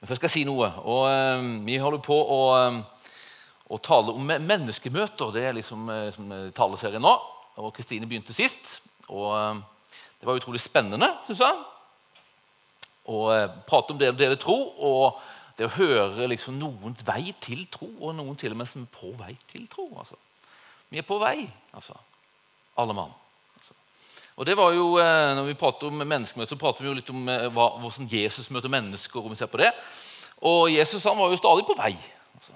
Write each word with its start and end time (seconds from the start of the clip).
Men 0.00 0.08
først 0.08 0.20
skal 0.20 0.28
jeg 0.28 0.34
si 0.34 0.44
noe. 0.48 0.68
Og 0.84 1.06
eh, 1.10 1.46
Vi 1.66 1.78
holder 1.80 2.02
på 2.04 2.16
å, 2.16 2.40
eh, 2.58 2.80
å 3.72 3.78
tale 3.82 4.14
om 4.16 4.26
menneskemøter. 4.26 5.32
Det 5.34 5.46
er 5.46 5.56
liksom 5.56 5.88
eh, 5.92 6.10
som 6.14 6.34
taleserien 6.56 7.02
nå. 7.02 7.14
Og 7.62 7.72
Kristine 7.76 8.08
begynte 8.08 8.36
sist. 8.36 8.78
Og 9.08 9.32
eh, 9.38 9.62
Det 10.20 10.28
var 10.28 10.38
utrolig 10.40 10.60
spennende, 10.60 11.08
syns 11.28 11.42
jeg. 11.46 11.64
Å 13.06 13.24
eh, 13.32 13.48
prate 13.68 13.94
om 13.94 14.00
det 14.00 14.12
å 14.12 14.18
dele 14.18 14.38
tro, 14.40 14.56
og 14.56 15.20
det 15.56 15.68
å 15.68 15.76
høre 15.78 16.28
liksom 16.28 16.58
noens 16.60 17.04
vei 17.06 17.30
til 17.40 17.64
tro, 17.72 17.88
og 18.00 18.16
noen 18.18 18.36
til 18.36 18.52
og 18.52 18.60
med 18.60 18.68
som 18.68 18.84
er 18.84 18.90
på 18.92 19.12
vei 19.16 19.32
til 19.52 19.68
tro. 19.72 19.86
Altså. 19.96 20.18
Vi 20.90 21.00
er 21.00 21.06
på 21.06 21.20
vei, 21.22 21.46
altså. 21.76 21.96
Alle 22.76 22.96
mann. 22.96 23.14
Og 24.36 24.44
det 24.44 24.56
var 24.56 24.74
jo, 24.76 24.98
eh, 25.00 25.34
når 25.36 25.46
vi 25.48 25.56
prater 25.56 25.88
om 25.88 26.02
menneskemøter, 26.02 26.52
så 26.52 26.60
prater 26.60 26.84
vi 26.84 26.90
jo 26.90 26.96
litt 26.98 27.10
om 27.10 27.28
eh, 27.32 27.48
hva, 27.56 27.70
hvordan 27.80 28.08
Jesus 28.12 28.50
møter 28.52 28.68
mennesker. 28.68 29.20
om 29.20 29.32
vi 29.32 29.36
ser 29.36 29.48
på 29.48 29.62
det. 29.62 29.70
Og 30.44 30.68
Jesus 30.70 31.04
han 31.04 31.16
var 31.16 31.30
jo 31.32 31.38
stadig 31.40 31.64
på 31.64 31.76
vei. 31.78 31.94
Altså. 32.36 32.52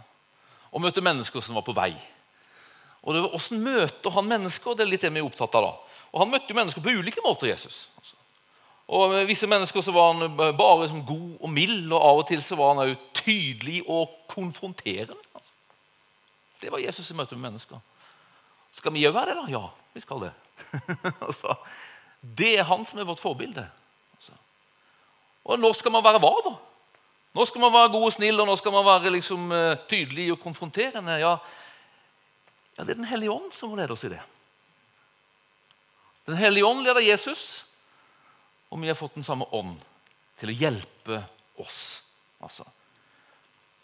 Og 0.72 0.82
møtte 0.84 1.00
mennesker 1.00 1.40
som 1.40 1.56
var 1.56 1.64
på 1.64 1.72
vei. 1.72 1.94
Og 3.02 3.14
det 3.14 3.22
var 3.22 3.30
Hvordan 3.32 3.62
møter 3.64 4.10
han 4.10 4.28
mennesker? 4.28 4.76
Det 4.76 4.84
er 4.84 4.90
litt 4.90 5.00
det 5.00 5.12
vi 5.14 5.22
er 5.22 5.24
opptatt 5.24 5.56
av. 5.56 5.62
da. 5.62 6.02
Og 6.12 6.20
Han 6.20 6.30
møtte 6.34 6.52
jo 6.52 6.58
mennesker 6.58 6.84
på 6.84 6.92
ulike 7.00 7.24
måter. 7.24 7.48
Jesus. 7.48 7.88
Altså. 7.96 8.16
Og 8.88 9.10
Med 9.10 9.26
visse 9.26 9.46
mennesker 9.46 9.80
så 9.80 9.92
var 9.92 10.12
han 10.12 10.36
bare 10.36 10.82
liksom 10.82 11.06
god 11.06 11.38
og 11.40 11.50
mild, 11.50 11.92
og 11.92 12.02
av 12.02 12.20
og 12.20 12.28
til 12.28 12.42
så 12.42 12.56
var 12.56 12.74
han 12.74 12.84
også 12.84 13.24
tydelig 13.24 13.82
og 13.88 14.10
konfronterende. 14.28 15.16
Altså. 15.32 15.50
Det 16.60 16.72
var 16.72 16.84
Jesus 16.84 17.10
i 17.10 17.14
møte 17.14 17.38
med 17.38 17.48
mennesker. 17.48 17.80
Skal 18.74 18.92
vi 18.92 19.00
gjøre 19.00 19.14
være 19.14 19.30
det, 19.30 19.36
da? 19.40 19.46
Ja, 19.48 19.66
vi 19.94 20.00
skal 20.04 20.26
det. 20.26 20.32
det 22.38 22.54
er 22.58 22.68
han 22.68 22.86
som 22.86 23.00
er 23.00 23.08
vårt 23.08 23.22
forbilde. 23.22 23.66
Og 25.44 25.58
når 25.58 25.78
skal 25.78 25.94
man 25.94 26.04
være 26.04 26.20
hva, 26.22 26.32
da? 26.44 26.52
Nå 27.34 27.46
skal 27.46 27.62
man 27.62 27.72
være 27.72 27.92
god 27.94 28.06
og 28.08 28.12
snill, 28.14 28.40
og 28.42 28.48
nå 28.48 28.56
skal 28.58 28.74
man 28.74 28.86
være 28.86 29.12
liksom, 29.14 29.52
eh, 29.54 29.78
tydelig 29.90 30.32
og 30.34 30.42
konfronterende. 30.42 31.18
Ja, 31.20 31.38
ja, 32.76 32.84
Det 32.84 32.90
er 32.90 32.94
Den 32.94 33.10
hellige 33.10 33.30
ånd 33.30 33.52
som 33.52 33.70
må 33.70 33.76
lede 33.76 33.92
oss 33.92 34.04
i 34.04 34.08
det. 34.08 34.20
Den 36.26 36.36
hellige 36.36 36.66
ånd 36.66 36.84
leder 36.84 37.00
Jesus, 37.00 37.64
og 38.70 38.80
vi 38.80 38.88
har 38.88 38.94
fått 38.94 39.14
den 39.14 39.24
samme 39.24 39.46
ånd 39.52 39.78
til 40.38 40.50
å 40.50 40.58
hjelpe 40.58 41.24
oss. 41.58 42.02
Altså. 42.40 42.64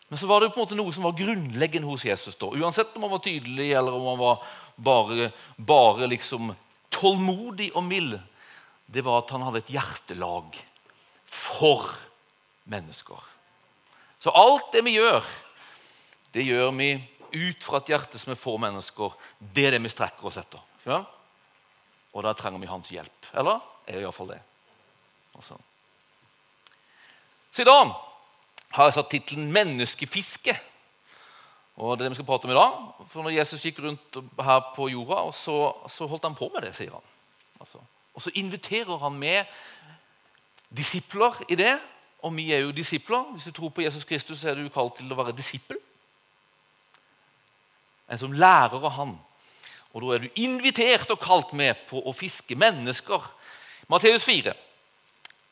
Men 0.08 0.18
så 0.18 0.26
var 0.26 0.40
det 0.40 0.48
jo 0.48 0.54
på 0.54 0.60
en 0.60 0.66
måte 0.66 0.78
noe 0.78 0.92
som 0.94 1.06
var 1.06 1.18
grunnleggende 1.18 1.88
hos 1.88 2.04
Jesus. 2.04 2.36
da. 2.36 2.46
Uansett 2.46 2.94
om 2.96 3.02
han 3.02 3.10
var 3.10 3.24
tydelig 3.24 3.72
eller 3.72 3.92
om 3.92 4.06
han 4.06 4.18
var 4.18 4.44
bare, 4.76 5.32
bare 5.56 6.06
liksom 6.06 6.54
tålmodig 6.94 7.70
og 7.76 7.84
mild. 7.86 8.18
Det 8.86 9.02
var 9.04 9.22
at 9.22 9.32
han 9.34 9.44
hadde 9.46 9.64
et 9.64 9.72
hjertelag 9.74 10.58
for 11.26 11.90
mennesker. 12.70 13.18
Så 14.22 14.32
alt 14.34 14.72
det 14.74 14.84
vi 14.86 14.96
gjør, 14.96 15.24
det 16.34 16.46
gjør 16.46 16.72
vi 16.76 16.90
ut 17.36 17.64
fra 17.64 17.80
et 17.82 17.92
hjerte 17.92 18.18
som 18.20 18.32
er 18.32 18.40
for 18.40 18.58
mennesker. 18.62 19.14
Det 19.38 19.66
er 19.66 19.76
det 19.76 19.82
vi 19.84 19.92
strekker 19.92 20.30
oss 20.30 20.38
etter. 20.40 20.62
Ja? 20.86 21.02
Og 22.16 22.24
da 22.24 22.32
trenger 22.36 22.62
vi 22.62 22.70
hans 22.70 22.92
hjelp. 22.94 23.30
Eller? 23.36 23.60
Jeg 23.86 23.98
gjør 23.98 24.06
iallfall 24.08 24.32
det. 24.32 24.40
Også. 25.36 25.58
Så 27.52 27.62
i 27.62 27.68
dag 27.68 27.92
har 28.76 28.88
jeg 28.88 28.96
satt 28.96 29.10
tittelen 29.10 29.52
'Menneskefiske'. 29.52 30.56
Og 31.76 31.96
det 31.98 32.04
er 32.04 32.08
det 32.08 32.14
vi 32.14 32.20
skal 32.20 32.28
prate 32.28 32.48
om 32.48 32.54
i 32.54 32.56
dag. 32.56 32.76
For 33.10 33.22
når 33.24 33.34
Jesus 33.36 33.64
gikk 33.66 33.82
rundt 33.84 34.20
her 34.40 34.60
på 34.76 34.88
jorda, 34.88 35.26
så, 35.36 35.56
så 35.92 36.08
holdt 36.08 36.24
han 36.24 36.38
på 36.38 36.48
med 36.54 36.64
det, 36.64 36.72
sier 36.76 36.94
han. 36.96 37.10
Altså. 37.60 37.82
Og 38.16 38.24
så 38.24 38.32
inviterer 38.40 38.96
han 39.02 39.18
med 39.20 39.44
disipler 40.72 41.36
i 41.48 41.58
det. 41.60 41.74
Og 42.24 42.32
vi 42.36 42.48
er 42.52 42.64
jo 42.64 42.72
disipler. 42.72 43.28
Hvis 43.34 43.44
du 43.44 43.52
tror 43.52 43.74
på 43.76 43.84
Jesus 43.84 44.04
Kristus, 44.08 44.40
så 44.40 44.50
er 44.50 44.56
du 44.56 44.72
kalt 44.72 44.96
til 44.96 45.12
å 45.12 45.18
være 45.18 45.36
disippel. 45.36 45.78
En 48.08 48.20
som 48.22 48.32
lærer 48.32 48.80
av 48.80 48.94
han. 48.96 49.16
Og 49.92 50.02
da 50.02 50.14
er 50.14 50.24
du 50.24 50.40
invitert 50.40 51.10
og 51.12 51.20
kalt 51.20 51.52
med 51.56 51.76
på 51.90 52.00
å 52.00 52.14
fiske 52.16 52.56
mennesker. 52.56 53.28
Matteus 53.92 54.24
4. 54.24 54.54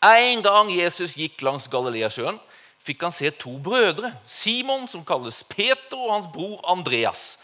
En 0.05 0.43
gang 0.45 0.73
Jesus 0.73 1.15
gikk 1.17 1.41
langs 1.45 1.69
Galileasjøen, 1.73 2.37
fikk 2.85 3.03
han 3.07 3.15
se 3.17 3.31
to 3.41 3.57
brødre. 3.65 4.13
Simon, 4.29 4.89
som 4.89 5.05
kalles 5.07 5.43
Peter, 5.49 5.97
og 5.97 6.13
hans 6.13 6.31
bror 6.33 6.61
Andreas. 6.69 7.35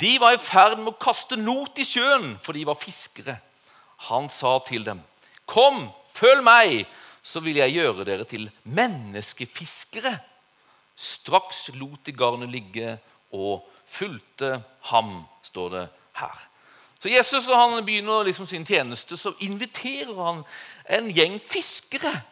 De 0.00 0.16
var 0.20 0.32
i 0.36 0.40
ferd 0.40 0.78
med 0.80 0.94
å 0.94 1.00
kaste 1.00 1.36
not 1.36 1.76
i 1.78 1.84
sjøen, 1.84 2.38
for 2.40 2.56
de 2.56 2.64
var 2.64 2.80
fiskere. 2.80 3.36
Han 4.08 4.28
sa 4.32 4.58
til 4.66 4.84
dem, 4.84 5.02
'Kom, 5.46 5.90
følg 6.08 6.42
meg, 6.42 6.86
så 7.22 7.40
vil 7.40 7.56
jeg 7.56 7.74
gjøre 7.74 8.04
dere 8.04 8.24
til 8.24 8.50
menneskefiskere.' 8.64 10.20
Straks 10.96 11.70
lot 11.74 12.06
de 12.06 12.12
garnet 12.12 12.50
ligge 12.50 12.98
og 13.32 13.68
fulgte 13.86 14.62
ham, 14.80 15.24
står 15.42 15.68
det 15.68 15.88
her. 16.12 16.48
Så 17.02 17.08
Jesus 17.08 17.46
han 17.46 17.84
begynner 17.84 18.22
liksom 18.22 18.46
sin 18.46 18.64
tjeneste, 18.64 19.16
så 19.16 19.32
inviterer 19.40 20.14
han 20.24 20.44
en 20.88 21.10
gjeng 21.10 21.40
fiskere. 21.42 22.22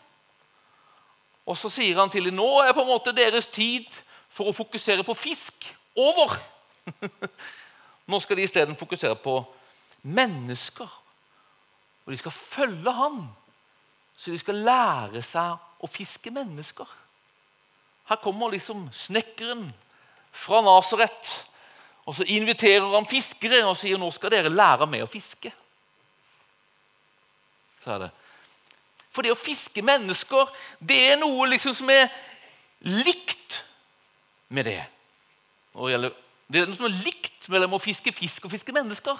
Og 1.48 1.56
så 1.58 1.70
sier 1.72 1.98
han 1.98 2.10
til 2.12 2.28
dem 2.28 2.36
nå 2.38 2.48
er 2.62 2.74
på 2.76 2.84
en 2.84 2.90
måte 2.90 3.14
deres 3.16 3.48
tid 3.50 3.88
for 4.30 4.50
å 4.50 4.56
fokusere 4.56 5.04
på 5.06 5.16
fisk 5.18 5.66
over. 5.98 6.36
Nå 8.10 8.20
skal 8.22 8.38
de 8.38 8.46
isteden 8.46 8.78
fokusere 8.78 9.16
på 9.18 9.40
mennesker. 10.02 10.88
Og 12.04 12.12
de 12.12 12.18
skal 12.18 12.34
følge 12.34 12.92
han, 12.94 13.20
så 14.16 14.32
de 14.32 14.40
skal 14.40 14.64
lære 14.66 15.22
seg 15.24 15.80
å 15.80 15.90
fiske 15.90 16.32
mennesker. 16.34 16.88
Her 18.10 18.18
kommer 18.22 18.50
liksom 18.50 18.88
snekkeren 18.92 19.68
fra 20.34 20.60
Nasaret. 20.66 21.30
Og 22.08 22.16
så 22.16 22.26
inviterer 22.26 22.88
han 22.96 23.06
fiskere 23.06 23.62
og 23.68 23.76
sier 23.78 24.00
nå 24.00 24.08
skal 24.14 24.32
dere 24.34 24.50
lære 24.50 24.88
meg 24.90 25.04
å 25.04 25.10
fiske. 25.10 25.52
Så 27.84 27.94
er 27.94 28.02
det. 28.06 28.10
For 29.10 29.26
det 29.26 29.34
å 29.34 29.38
fiske 29.38 29.82
mennesker, 29.82 30.50
det 30.78 30.98
er 31.12 31.18
noe 31.20 31.48
liksom 31.50 31.74
som 31.74 31.90
er 31.90 32.06
likt 32.86 33.60
med 34.54 34.68
det. 34.70 34.80
Det 36.50 36.62
er 36.62 36.70
noe 36.70 36.78
som 36.78 36.88
er 36.88 37.02
likt 37.04 37.48
mellom 37.50 37.76
å 37.76 37.82
fiske 37.82 38.12
fisk 38.14 38.46
og 38.46 38.54
fiske 38.54 38.74
mennesker. 38.74 39.18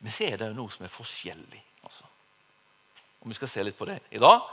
Men 0.00 0.14
så 0.16 0.28
er 0.28 0.40
det 0.40 0.52
noe 0.56 0.72
som 0.72 0.84
er 0.86 0.92
forskjellig. 0.92 1.62
Altså. 1.84 2.06
Og 3.20 3.32
Vi 3.32 3.36
skal 3.36 3.52
se 3.52 3.64
litt 3.64 3.78
på 3.78 3.88
det 3.88 4.00
i 4.10 4.20
dag. 4.20 4.44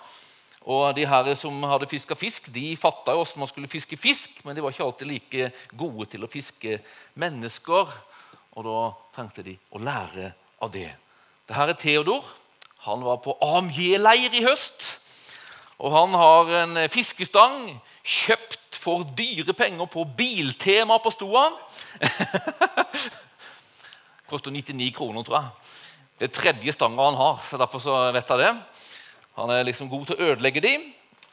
Og 0.67 0.95
De 0.95 1.05
her 1.07 1.35
som 1.39 1.63
hadde 1.63 1.87
fiska 1.87 2.15
fisk, 2.15 2.49
de 2.51 2.75
fatta 2.75 3.13
jo 3.15 3.21
hvordan 3.21 3.43
man 3.43 3.47
skulle 3.47 3.71
fiske 3.71 3.97
fisk, 3.97 4.41
men 4.43 4.55
de 4.55 4.63
var 4.63 4.73
ikke 4.73 4.83
alltid 4.83 5.07
like 5.07 5.51
gode 5.71 6.09
til 6.11 6.23
å 6.23 6.31
fiske 6.31 6.81
mennesker. 7.15 7.93
Og 8.57 8.67
da 8.67 8.81
trengte 9.15 9.45
de 9.45 9.55
å 9.71 9.79
lære 9.79 10.33
av 10.59 10.73
det. 10.73 10.89
Dette 11.47 11.63
er 11.63 11.79
Theodor. 11.79 12.27
Han 12.85 13.03
var 13.03 13.21
på 13.23 13.37
AMJ-leir 13.41 14.35
i 14.37 14.45
høst. 14.45 14.99
Og 15.77 15.93
han 15.93 16.13
har 16.17 16.51
en 16.63 16.79
fiskestang 16.89 17.69
kjøpt 18.07 18.77
for 18.79 19.05
dyre 19.17 19.53
penger 19.57 19.89
på 19.91 20.05
Biltema 20.17 20.97
på 21.03 21.11
Stoa. 21.13 21.49
Koster 24.29 24.51
99 24.51 24.91
kroner, 24.95 25.23
tror 25.23 25.37
jeg. 25.39 25.73
Det 26.17 26.29
er 26.29 26.33
tredje 26.33 26.73
stanga 26.73 27.05
han 27.05 27.19
har, 27.19 27.41
så 27.45 27.59
derfor 27.61 27.81
så 27.83 27.97
vet 28.15 28.31
jeg 28.33 28.41
det. 28.41 28.53
Han 29.37 29.51
er 29.53 29.67
liksom 29.67 29.89
god 29.89 30.07
til 30.07 30.17
å 30.17 30.29
ødelegge 30.31 30.63
dem. 30.65 30.87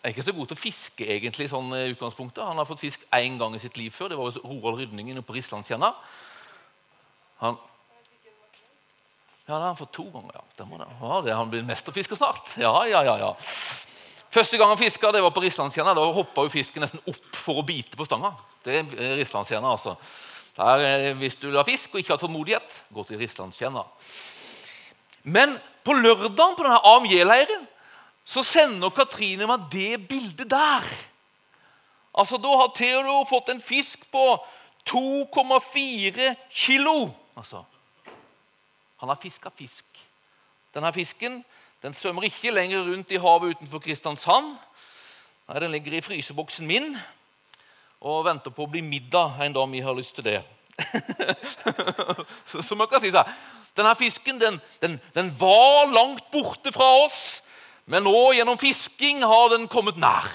Er 0.05 0.13
ikke 0.13 0.27
så 0.27 0.35
god 0.37 0.51
til 0.51 0.59
å 0.59 0.61
fiske, 0.61 1.07
egentlig. 1.09 1.49
sånn 1.49 1.73
i 1.73 1.87
utgangspunktet. 1.95 2.45
Han 2.45 2.61
har 2.61 2.69
fått 2.69 2.83
fisk 2.83 3.07
én 3.17 3.39
gang 3.41 3.55
i 3.57 3.63
sitt 3.63 3.79
liv 3.81 3.95
før. 3.95 4.13
Det 4.13 4.19
var 4.19 4.29
hos 4.29 4.43
Roald 4.45 4.83
Rydningen 4.83 5.23
på 5.25 5.33
Rislandstjerna. 5.39 5.95
Han 7.41 7.57
ja, 9.47 9.55
det 9.55 9.61
har 9.61 9.67
han 9.67 9.77
fått 9.77 9.93
to 9.93 10.05
ganger. 10.09 10.33
ja. 10.35 10.45
Det 10.57 10.67
må 10.67 10.79
det. 10.81 10.87
Ja, 11.01 11.21
det 11.21 11.35
Han 11.35 11.51
blir 11.51 11.63
mesterfisker 11.63 12.17
snart. 12.17 12.55
Ja, 12.57 12.87
ja, 12.89 13.03
ja, 13.05 13.19
ja. 13.19 13.33
Første 14.35 14.59
gang 14.59 14.73
han 14.73 14.79
fiska, 14.79 15.13
var 15.13 15.31
på 15.31 15.43
Rislandstjerna. 15.45 15.95
Da 15.95 16.05
hoppa 16.13 16.43
jo 16.47 16.51
fisken 16.51 16.83
nesten 16.83 17.03
opp 17.07 17.37
for 17.37 17.61
å 17.61 17.67
bite 17.67 17.97
på 17.97 18.07
stanga. 18.09 18.33
Det 18.65 18.81
er 18.81 19.19
Rislandstjerna, 19.21 19.75
altså. 19.77 19.97
Der, 20.57 21.13
hvis 21.19 21.37
du 21.37 21.49
vil 21.51 21.59
ha 21.59 21.65
fisk 21.67 21.95
og 21.95 22.01
ikke 22.01 22.15
har 22.15 22.23
tålmodighet, 22.23 22.81
gå 22.95 23.05
til 23.05 23.21
Rislandstjerna. 23.21 23.85
Men 25.25 25.59
på 25.85 25.93
lørdagen 25.99 26.57
på 26.57 26.65
denne 26.65 26.81
AMJ-leiren 26.95 27.67
så 28.25 28.43
sender 28.47 28.95
Katrine 28.97 29.47
meg 29.51 29.69
det 29.73 30.01
bildet 30.09 30.49
der. 30.51 30.89
Altså, 32.15 32.39
Da 32.39 32.57
har 32.57 32.73
Theodor 32.77 33.27
fått 33.29 33.51
en 33.53 33.61
fisk 33.61 34.07
på 34.11 34.25
2,4 34.89 36.35
kilo. 36.51 37.11
Altså, 37.37 37.65
han 39.05 39.13
har 39.13 39.21
fiska 39.21 39.53
fisk. 39.53 39.85
Denne 40.75 40.93
fisken 40.93 41.43
den 41.85 41.95
svømmer 41.95 42.25
ikke 42.25 42.53
lenger 42.55 42.87
rundt 42.87 43.11
i 43.13 43.21
havet 43.21 43.59
utenfor 43.59 43.83
Kristiansand. 43.85 44.55
Nei, 45.49 45.59
Den 45.61 45.75
ligger 45.77 45.93
i 45.93 46.01
fryseboksen 46.01 46.67
min 46.67 46.97
og 48.01 48.25
venter 48.25 48.53
på 48.53 48.65
å 48.65 48.71
bli 48.73 48.81
middag 48.85 49.37
en 49.45 49.53
dag 49.53 49.69
vi 49.73 49.83
har 49.85 49.97
lyst 49.97 50.17
til 50.17 50.25
det. 50.25 50.41
så 52.65 52.77
man 52.77 52.89
kan 52.89 53.05
si 53.05 53.13
seg, 53.13 53.29
Denne 53.77 53.93
fisken 53.99 54.39
den, 54.39 54.57
den, 54.81 55.01
den 55.15 55.33
var 55.35 55.91
langt 55.91 56.29
borte 56.31 56.71
fra 56.73 56.87
oss, 57.05 57.43
men 57.91 58.07
nå 58.07 58.33
gjennom 58.37 58.59
fisking 58.61 59.25
har 59.27 59.49
den 59.51 59.67
kommet 59.69 59.99
nær. 59.99 60.31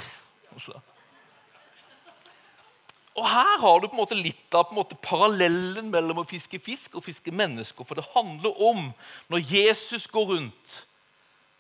Og 3.19 3.25
Her 3.27 3.57
har 3.60 3.80
du 3.80 3.89
på 3.89 3.98
en 3.98 4.00
måte 4.00 4.16
litt 4.16 4.56
av 4.56 4.71
måte 4.71 4.95
parallellen 5.04 5.89
mellom 5.92 6.21
å 6.21 6.27
fiske 6.27 6.60
fisk 6.63 6.95
og 6.95 7.04
fiske 7.04 7.33
mennesker. 7.36 7.83
For 7.83 8.00
det 8.00 8.07
handler 8.13 8.62
om 8.63 8.94
når 9.31 9.44
Jesus 9.44 10.07
går 10.07 10.30
rundt 10.36 10.75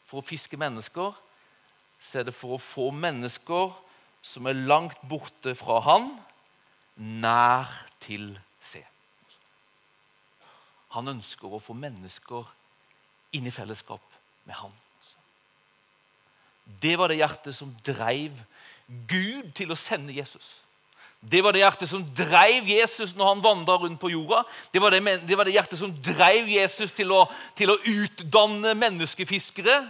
for 0.07 0.21
å 0.21 0.25
fiske 0.25 0.57
mennesker, 0.59 1.17
så 1.99 2.21
er 2.21 2.29
det 2.29 2.35
for 2.37 2.55
å 2.55 2.63
få 2.63 2.89
mennesker 2.95 3.73
som 4.23 4.47
er 4.47 4.61
langt 4.69 5.01
borte 5.11 5.51
fra 5.59 5.81
han, 5.83 6.13
nær 6.95 7.67
til 8.03 8.31
seg. 8.63 8.87
Han 10.95 11.11
ønsker 11.11 11.51
å 11.51 11.61
få 11.63 11.75
mennesker 11.75 12.47
inn 13.35 13.47
i 13.47 13.53
fellesskap 13.53 14.03
med 14.47 14.57
han. 14.63 14.73
Det 16.79 16.95
var 16.99 17.11
det 17.11 17.19
hjertet 17.19 17.55
som 17.55 17.75
dreiv 17.83 18.39
Gud 19.09 19.51
til 19.57 19.73
å 19.73 19.77
sende 19.77 20.15
Jesus. 20.15 20.55
Det 21.19 21.41
var 21.43 21.51
det 21.51 21.59
hjertet 21.65 21.89
som 21.91 22.03
dreiv 22.15 22.67
Jesus 22.71 23.11
når 23.17 23.33
han 23.33 23.41
vandra 23.43 23.75
rundt 23.81 23.99
på 23.99 24.11
jorda. 24.13 24.45
Det 24.71 24.79
var 24.79 24.95
det, 24.95 25.01
det 25.27 25.35
var 25.35 25.47
det, 25.47 25.55
hjertet 25.57 25.81
som 25.81 25.91
dreiv 25.91 26.47
Jesus 26.47 26.93
til 26.95 27.11
å, 27.11 27.25
til 27.59 27.73
å, 27.73 27.79
utdanne 27.83 28.71
menneskefiskere. 28.79 29.81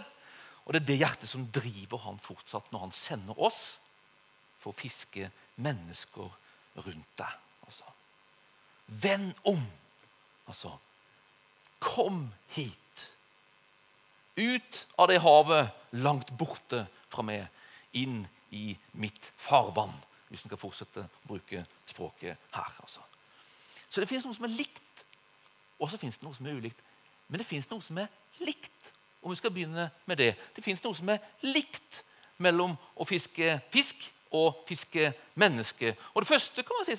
Og 0.65 0.73
det 0.73 0.81
er 0.81 0.87
det 0.87 0.97
hjertet 1.03 1.29
som 1.29 1.45
driver 1.53 2.01
han 2.07 2.17
fortsatt 2.21 2.73
når 2.73 2.87
han 2.87 2.95
sender 2.97 3.37
oss 3.45 3.61
for 4.59 4.73
å 4.73 4.79
fiske 4.79 5.29
mennesker 5.61 6.33
rundt 6.81 7.13
deg. 7.21 7.37
Altså. 7.69 7.93
Vend 9.05 9.45
om. 9.45 9.61
Altså, 10.49 10.73
kom 11.77 12.25
hit. 12.57 13.05
Ut 14.39 14.83
av 14.97 15.11
det 15.13 15.21
havet 15.21 15.93
langt 16.01 16.33
borte 16.41 16.87
fra 17.13 17.21
meg, 17.25 17.45
inn 17.93 18.23
i 18.49 18.73
mitt 18.97 19.33
farvann 19.37 19.93
hvis 20.29 20.43
en 20.43 20.51
skal 20.51 20.61
fortsette 20.61 21.03
å 21.03 21.27
bruke 21.27 21.63
språket 21.89 22.37
her. 22.53 22.75
Altså. 22.83 23.01
Så 23.89 24.01
det 24.01 24.09
fins 24.09 24.25
noe 24.25 24.37
som 24.37 24.45
er 24.45 24.53
likt, 24.53 25.03
og 25.79 25.89
så 25.89 25.97
fins 25.97 26.19
det 26.19 26.27
noe 26.27 26.37
som 26.37 26.47
er 26.47 26.59
ulikt. 26.59 26.85
Men 27.29 27.41
det 27.41 27.47
fins 27.49 27.69
noe 27.69 27.81
som 27.85 27.97
er 28.01 28.09
likt, 28.45 28.93
om 29.21 29.33
vi 29.33 29.39
skal 29.39 29.53
begynne 29.53 29.89
med 30.07 30.21
det. 30.21 30.33
Det 30.55 30.63
fins 30.63 30.81
noe 30.83 30.97
som 30.97 31.09
er 31.11 31.23
likt 31.43 32.03
mellom 32.39 32.77
å 32.95 33.07
fiske 33.07 33.57
fisk 33.73 34.07
og 34.31 34.61
fiske 34.69 35.11
menneske. 35.39 35.95
Og 36.13 36.21
Det 36.21 36.29
første 36.29 36.63
kan 36.63 36.77
man 36.77 36.85
si 36.85 36.95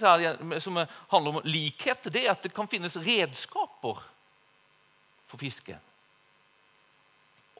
som 0.64 0.80
handler 1.10 1.30
om 1.30 1.44
likhet, 1.44 2.10
det 2.12 2.24
er 2.26 2.34
at 2.34 2.42
det 2.42 2.54
kan 2.54 2.68
finnes 2.68 2.96
redskaper 2.96 4.02
for 5.30 5.38
fiske. 5.38 5.78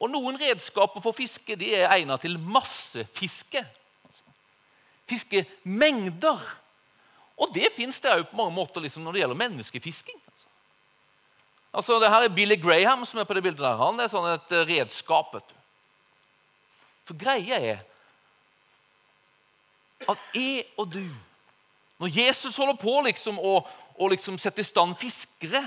Og 0.01 0.11
Noen 0.11 0.39
redskaper 0.41 1.03
for 1.05 1.13
fiske 1.13 1.57
de 1.57 1.75
er 1.77 1.91
egnet 1.93 2.21
til 2.25 2.39
massefiske 2.41 3.63
fiskemengder. 5.11 6.41
Og 7.41 7.53
det 7.55 7.73
fins 7.75 8.01
det 8.03 8.13
òg 8.13 8.27
på 8.31 8.39
mange 8.39 8.55
måter 8.55 8.85
liksom, 8.85 9.05
når 9.05 9.17
det 9.17 9.23
gjelder 9.23 9.41
menneskefisking. 9.43 10.19
Altså. 10.27 10.49
altså, 11.73 12.01
det 12.03 12.11
her 12.13 12.27
er 12.27 12.37
Billy 12.37 12.59
Graham 12.61 13.07
som 13.09 13.21
er 13.21 13.29
på 13.29 13.37
det 13.37 13.45
bildet 13.47 13.65
der. 13.65 13.81
Han 13.81 14.01
er 14.01 14.13
sånn 14.13 14.29
et 14.35 14.53
eh, 14.57 14.67
redskap. 14.69 15.33
vet 15.35 15.49
du. 15.49 15.57
For 17.09 17.19
greia 17.19 17.59
er 17.59 17.81
at 20.09 20.21
jeg 20.33 20.65
og 20.81 20.95
du 20.95 21.05
Når 22.01 22.09
Jesus 22.17 22.57
holder 22.57 22.79
på 22.81 22.93
liksom 23.05 23.37
å, 23.37 23.59
å 24.01 24.07
liksom 24.09 24.39
sette 24.41 24.63
i 24.63 24.65
stand 24.65 24.95
fiskere, 24.97 25.61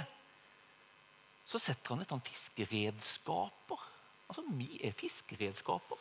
så 1.45 1.59
setter 1.61 1.93
han 1.93 2.01
i 2.01 2.07
stand 2.07 2.23
fiskeredskaper. 2.25 3.83
Altså, 4.25 4.41
vi 4.57 4.79
er 4.81 4.95
fiskeredskaper. 4.97 5.99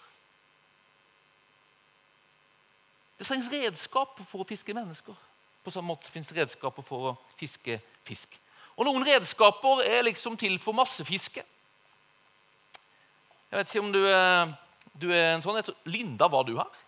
Det 3.23 3.29
trengs 3.29 3.47
redskaper 3.53 4.27
for 4.27 4.43
å 4.43 4.45
fiske 4.49 4.75
mennesker. 4.75 5.15
På 5.63 5.71
samme 5.71 5.93
måte 5.93 6.11
finnes 6.11 6.27
det 6.27 6.41
redskaper 6.41 6.83
for 6.83 7.05
å 7.07 7.19
fiske 7.39 7.77
fisk. 8.03 8.33
Og 8.75 8.89
Noen 8.89 9.05
redskaper 9.07 9.85
er 9.87 10.03
liksom 10.03 10.35
til 10.41 10.57
for 10.59 10.75
massefiske. 10.75 11.45
Jeg 13.47 13.61
vet 13.61 13.71
ikke 13.71 13.85
om 13.85 13.93
du 13.95 14.01
er, 14.11 14.51
du 14.99 15.07
er 15.15 15.37
en 15.37 15.45
sånn 15.45 15.61
Linda, 15.87 16.27
var 16.27 16.49
du 16.49 16.57
her? 16.57 16.81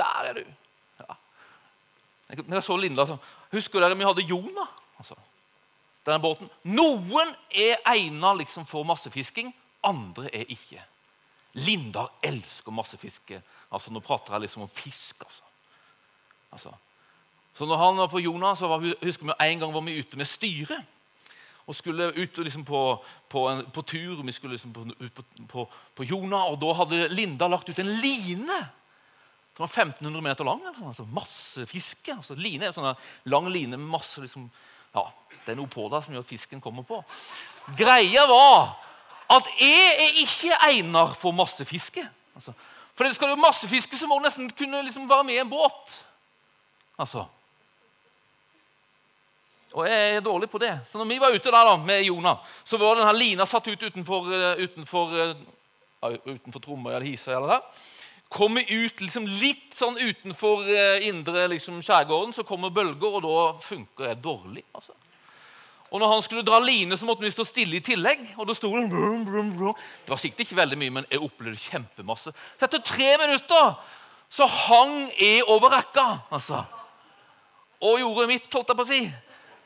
Der 0.00 0.30
er 0.30 0.40
du! 0.40 0.56
Ja. 1.02 1.18
Jeg 2.32 2.64
så 2.64 2.78
Linda 2.80 3.04
så, 3.12 3.18
Husker 3.52 3.84
dere 3.84 4.00
vi 4.00 4.08
hadde 4.08 4.24
Jona? 4.24 4.64
Altså, 4.96 5.20
denne 6.08 6.24
båten. 6.24 6.48
Noen 6.64 7.36
er 7.52 7.76
egnet 7.92 8.40
liksom 8.40 8.64
for 8.64 8.88
massefisking, 8.88 9.52
andre 9.84 10.32
er 10.32 10.48
ikke. 10.48 10.80
Linda 11.54 12.08
elsker 12.22 12.74
massefiske. 12.74 13.42
Altså, 13.70 13.92
nå 13.94 14.02
prater 14.02 14.34
jeg 14.34 14.46
liksom 14.46 14.64
om 14.66 14.72
fisk. 14.72 15.22
altså. 15.22 15.44
altså. 16.52 16.74
Så 17.54 17.66
når 17.66 17.78
han 17.78 17.96
var 17.96 18.10
på 18.10 18.22
Jonas, 18.22 18.58
så 18.58 18.68
var, 18.68 18.82
husker 19.02 19.26
vi 19.30 19.34
en 19.38 19.58
gang 19.58 19.74
var 19.74 19.84
vi 19.86 19.98
ute 19.98 20.18
med 20.18 20.26
styret. 20.26 20.90
Og 21.66 21.74
skulle 21.74 22.10
ut 22.12 22.38
liksom 22.38 22.64
på, 22.64 22.80
på, 23.28 23.48
en, 23.48 23.64
på, 23.72 23.82
tur. 23.82 24.22
Vi 24.22 24.32
skulle 24.32 24.52
liksom 24.52 24.74
ut 25.00 25.20
på, 25.48 25.68
på, 25.94 26.04
Jona, 26.04 26.42
og 26.50 26.58
da 26.60 26.74
hadde 26.82 27.08
Linda 27.08 27.48
lagt 27.48 27.68
ut 27.68 27.78
en 27.78 27.94
line. 28.02 28.58
Den 29.54 29.62
var 29.62 29.70
1500 29.70 30.22
meter 30.22 30.44
lang. 30.44 30.60
Altså, 30.84 31.06
masse 31.08 31.66
fiske. 31.70 32.12
Altså, 32.18 32.34
line 32.34 32.72
sånn 32.74 32.92
lang 33.30 33.48
line 33.48 33.78
med 33.78 33.94
masse 33.94 34.20
liksom, 34.20 34.50
ja, 34.94 35.06
Det 35.44 35.52
er 35.52 35.58
noe 35.58 35.68
på 35.68 35.86
der 35.92 36.00
som 36.00 36.14
gjør 36.14 36.24
at 36.24 36.28
fisken 36.28 36.60
kommer 36.60 36.84
på. 36.88 37.00
Greia 37.78 38.26
var 38.26 38.74
at 39.30 39.48
jeg 39.60 39.94
er 40.04 40.18
ikke 40.22 40.56
egnet 40.68 41.16
for 41.20 41.32
massefiske. 41.32 42.04
Altså, 42.34 42.52
for 42.94 43.12
Skal 43.12 43.28
du 43.28 43.40
massefiske, 43.40 43.96
så 43.96 44.06
må 44.06 44.18
du 44.18 44.26
nesten 44.26 44.50
kunne 44.50 44.82
liksom 44.82 45.08
være 45.10 45.24
med 45.24 45.34
i 45.34 45.42
en 45.42 45.50
båt. 45.50 45.94
Altså. 46.98 47.24
Og 49.74 49.88
jeg 49.88 50.16
er 50.16 50.20
dårlig 50.22 50.48
på 50.50 50.58
det. 50.62 50.80
Så 50.86 50.98
når 50.98 51.08
vi 51.10 51.18
var 51.18 51.34
ute 51.34 51.50
der 51.50 51.66
da, 51.66 51.76
med 51.76 52.04
Jonah, 52.06 52.36
så 52.64 52.78
var 52.78 52.94
denne 53.00 53.16
lina 53.18 53.46
satt 53.46 53.66
ut 53.66 53.82
utenfor, 53.82 54.28
uh, 54.30 54.62
utenfor, 54.62 55.14
uh, 56.04 56.14
utenfor 56.26 56.60
Tromøy 56.62 56.92
eller 56.92 57.06
Hisøy. 57.08 57.32
eller 57.34 57.56
der. 57.56 57.82
Kommer 58.30 58.62
ut 58.62 59.00
liksom 59.00 59.26
litt 59.26 59.74
sånn 59.74 59.98
utenfor 59.98 60.62
uh, 60.68 61.06
indre 61.06 61.48
liksom, 61.50 61.82
skjærgården, 61.82 62.36
så 62.36 62.46
kommer 62.46 62.70
bølger, 62.70 63.18
og 63.18 63.26
da 63.26 63.64
funker 63.66 64.12
jeg 64.12 64.22
dårlig. 64.22 64.62
altså. 64.74 64.94
Og 65.94 66.00
når 66.02 66.10
han 66.10 66.22
skulle 66.26 66.42
dra 66.42 66.58
line, 66.58 66.96
så 66.98 67.06
måtte 67.06 67.22
han 67.22 67.30
stå 67.30 67.44
stille 67.46 67.78
i 67.78 67.84
tillegg. 67.84 68.24
og 68.34 68.48
Det 68.48 68.56
sto 68.58 68.72
det. 68.74 68.88
Det 68.90 70.10
var 70.10 70.18
sikkert 70.18 70.40
ikke 70.42 70.56
veldig 70.58 70.78
mye, 70.80 70.94
men 70.96 71.04
jeg 71.06 71.22
opplevde 71.22 71.60
kjempemasse. 71.62 72.32
Så 72.34 72.66
etter 72.66 72.82
tre 72.82 73.12
minutter 73.20 73.76
så 74.34 74.48
hang 74.50 75.12
jeg 75.14 75.44
over 75.46 75.70
rekka 75.70 76.06
altså. 76.34 76.64
og 77.78 78.00
gjorde 78.00 78.26
mitt, 78.26 78.48
holdt 78.50 78.72
jeg 78.72 78.80
på 78.80 78.86
å 78.86 78.90
si. 78.90 79.00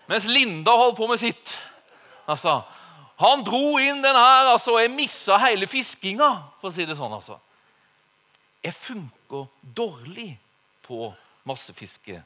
Mens 0.08 0.28
Linda 0.28 0.74
holdt 0.76 0.98
på 0.98 1.08
med 1.08 1.22
sitt. 1.22 1.54
Altså, 2.28 2.60
Han 3.18 3.40
dro 3.42 3.78
inn 3.82 4.02
den 4.04 4.14
her, 4.14 4.52
altså, 4.52 4.76
og 4.76 4.82
jeg 4.82 4.92
missa 4.94 5.40
hele 5.42 5.66
fiskinga, 5.66 6.28
for 6.60 6.68
å 6.68 6.74
si 6.76 6.84
det 6.86 6.94
sånn. 6.94 7.16
altså. 7.16 7.40
Jeg 8.62 8.76
funker 8.76 9.48
dårlig 9.62 10.36
på 10.86 11.08
massefiske 11.48 12.20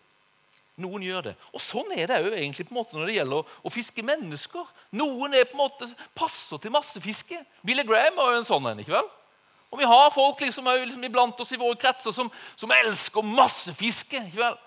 noen 0.80 1.02
gjør 1.04 1.26
det. 1.28 1.32
Og 1.52 1.60
Sånn 1.60 1.90
er 1.92 2.08
det 2.08 2.20
jo 2.24 2.30
egentlig 2.32 2.64
på 2.68 2.72
en 2.72 2.78
måte 2.80 2.96
når 2.96 3.10
det 3.10 3.16
gjelder 3.18 3.42
å, 3.42 3.56
å 3.68 3.72
fiske 3.72 4.04
mennesker. 4.08 4.70
Noen 4.96 5.36
er 5.36 5.48
på 5.48 5.58
en 5.58 5.64
måte 5.66 5.88
passer 6.16 6.60
til 6.62 6.72
massefiske. 6.72 7.42
Billy 7.66 7.84
Graham 7.84 8.16
var 8.16 8.32
jo 8.32 8.40
en 8.40 8.48
sånn 8.48 8.70
en. 8.70 8.80
ikke 8.80 8.96
vel? 8.96 9.10
Og 9.72 9.78
Vi 9.80 9.88
har 9.88 10.10
folk 10.12 10.40
liksom, 10.40 10.68
liksom 10.68 11.04
iblant 11.04 11.40
oss 11.40 11.52
i 11.52 11.60
våre 11.60 11.76
kretser 11.80 12.12
som, 12.12 12.28
som 12.56 12.72
elsker 12.76 13.24
massefiske. 13.24 14.24
ikke 14.28 14.40
vel? 14.40 14.58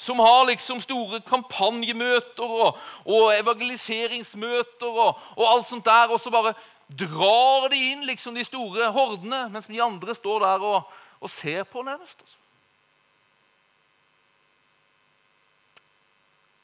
Som 0.00 0.20
har 0.24 0.46
liksom 0.48 0.80
store 0.80 1.20
kampanjemøter 1.28 2.56
og, 2.64 2.80
og 3.04 3.30
evangeliseringsmøter 3.36 4.88
og, 4.88 5.16
og, 5.36 5.44
alt 5.44 5.68
sånt 5.68 5.84
der. 5.84 6.08
Og 6.08 6.20
så 6.20 6.32
bare 6.32 6.54
drar 6.88 7.68
de 7.72 7.84
inn 7.92 8.08
liksom 8.08 8.36
de 8.36 8.44
store 8.48 8.88
hordene, 8.96 9.46
mens 9.52 9.68
vi 9.68 9.80
andre 9.84 10.16
står 10.16 10.44
der 10.48 10.68
og, 10.72 11.00
og 11.20 11.32
ser 11.32 11.68
på 11.68 11.84
nærmest. 11.84 12.24
Altså. 12.24 12.39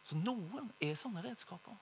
Så 0.07 0.17
noen 0.19 0.71
er 0.81 0.95
sånne 0.99 1.25
redskaper. 1.25 1.75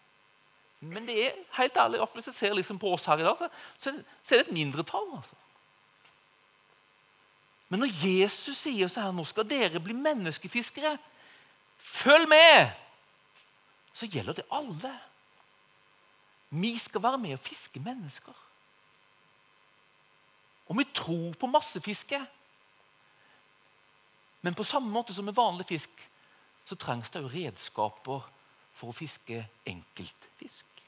Men 0.84 1.06
det 1.08 1.16
er 1.26 1.40
helt 1.56 1.76
ærlig, 1.80 2.00
hvis 2.14 2.28
jeg 2.28 2.34
ser 2.34 2.54
liksom 2.56 2.78
på 2.80 2.92
oss 2.92 3.06
her 3.08 3.20
i 3.20 3.24
dag, 3.24 3.48
så 3.78 3.90
er 3.90 4.00
det, 4.00 4.40
et 4.40 4.52
mindretall. 4.52 5.06
altså. 5.16 5.36
Men 7.68 7.80
når 7.80 8.06
Jesus 8.06 8.58
sier 8.58 8.88
så 8.88 9.06
her, 9.06 9.12
nå 9.16 9.24
skal 9.24 9.48
dere 9.48 9.80
bli 9.80 9.96
menneskefiskere, 9.96 10.96
følg 11.78 12.28
med, 12.28 12.72
så 13.94 14.06
gjelder 14.10 14.40
det 14.40 14.48
alle. 14.52 14.92
Vi 16.54 16.78
skal 16.78 17.02
være 17.02 17.18
med 17.18 17.36
og 17.38 17.44
fiske 17.44 17.80
mennesker. 17.80 18.34
Og 20.68 20.78
vi 20.78 20.84
tror 20.94 21.34
på 21.40 21.46
massefiske. 21.46 22.20
Men 24.42 24.54
på 24.54 24.64
samme 24.64 24.90
måte 24.92 25.14
som 25.14 25.24
med 25.24 25.36
vanlig 25.36 25.66
fisk 25.66 26.08
så 26.64 26.76
trengs 26.80 27.10
det 27.12 27.22
òg 27.24 27.32
redskaper 27.34 28.28
for 28.74 28.90
å 28.90 28.96
fiske 28.96 29.42
enkeltfisk. 29.68 30.84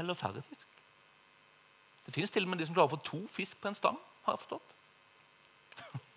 Eller 0.00 0.16
færre 0.18 0.42
fisk. 0.48 0.68
Det 2.06 2.14
fins 2.14 2.30
til 2.30 2.46
og 2.46 2.50
med 2.50 2.58
de 2.58 2.66
som 2.66 2.74
klarer 2.74 2.90
å 2.90 2.96
få 2.96 3.02
to 3.06 3.20
fisk 3.30 3.60
på 3.60 3.70
en 3.70 3.78
stang. 3.78 3.98
har 4.24 4.36
jeg 4.36 4.44
forstått. 4.44 4.68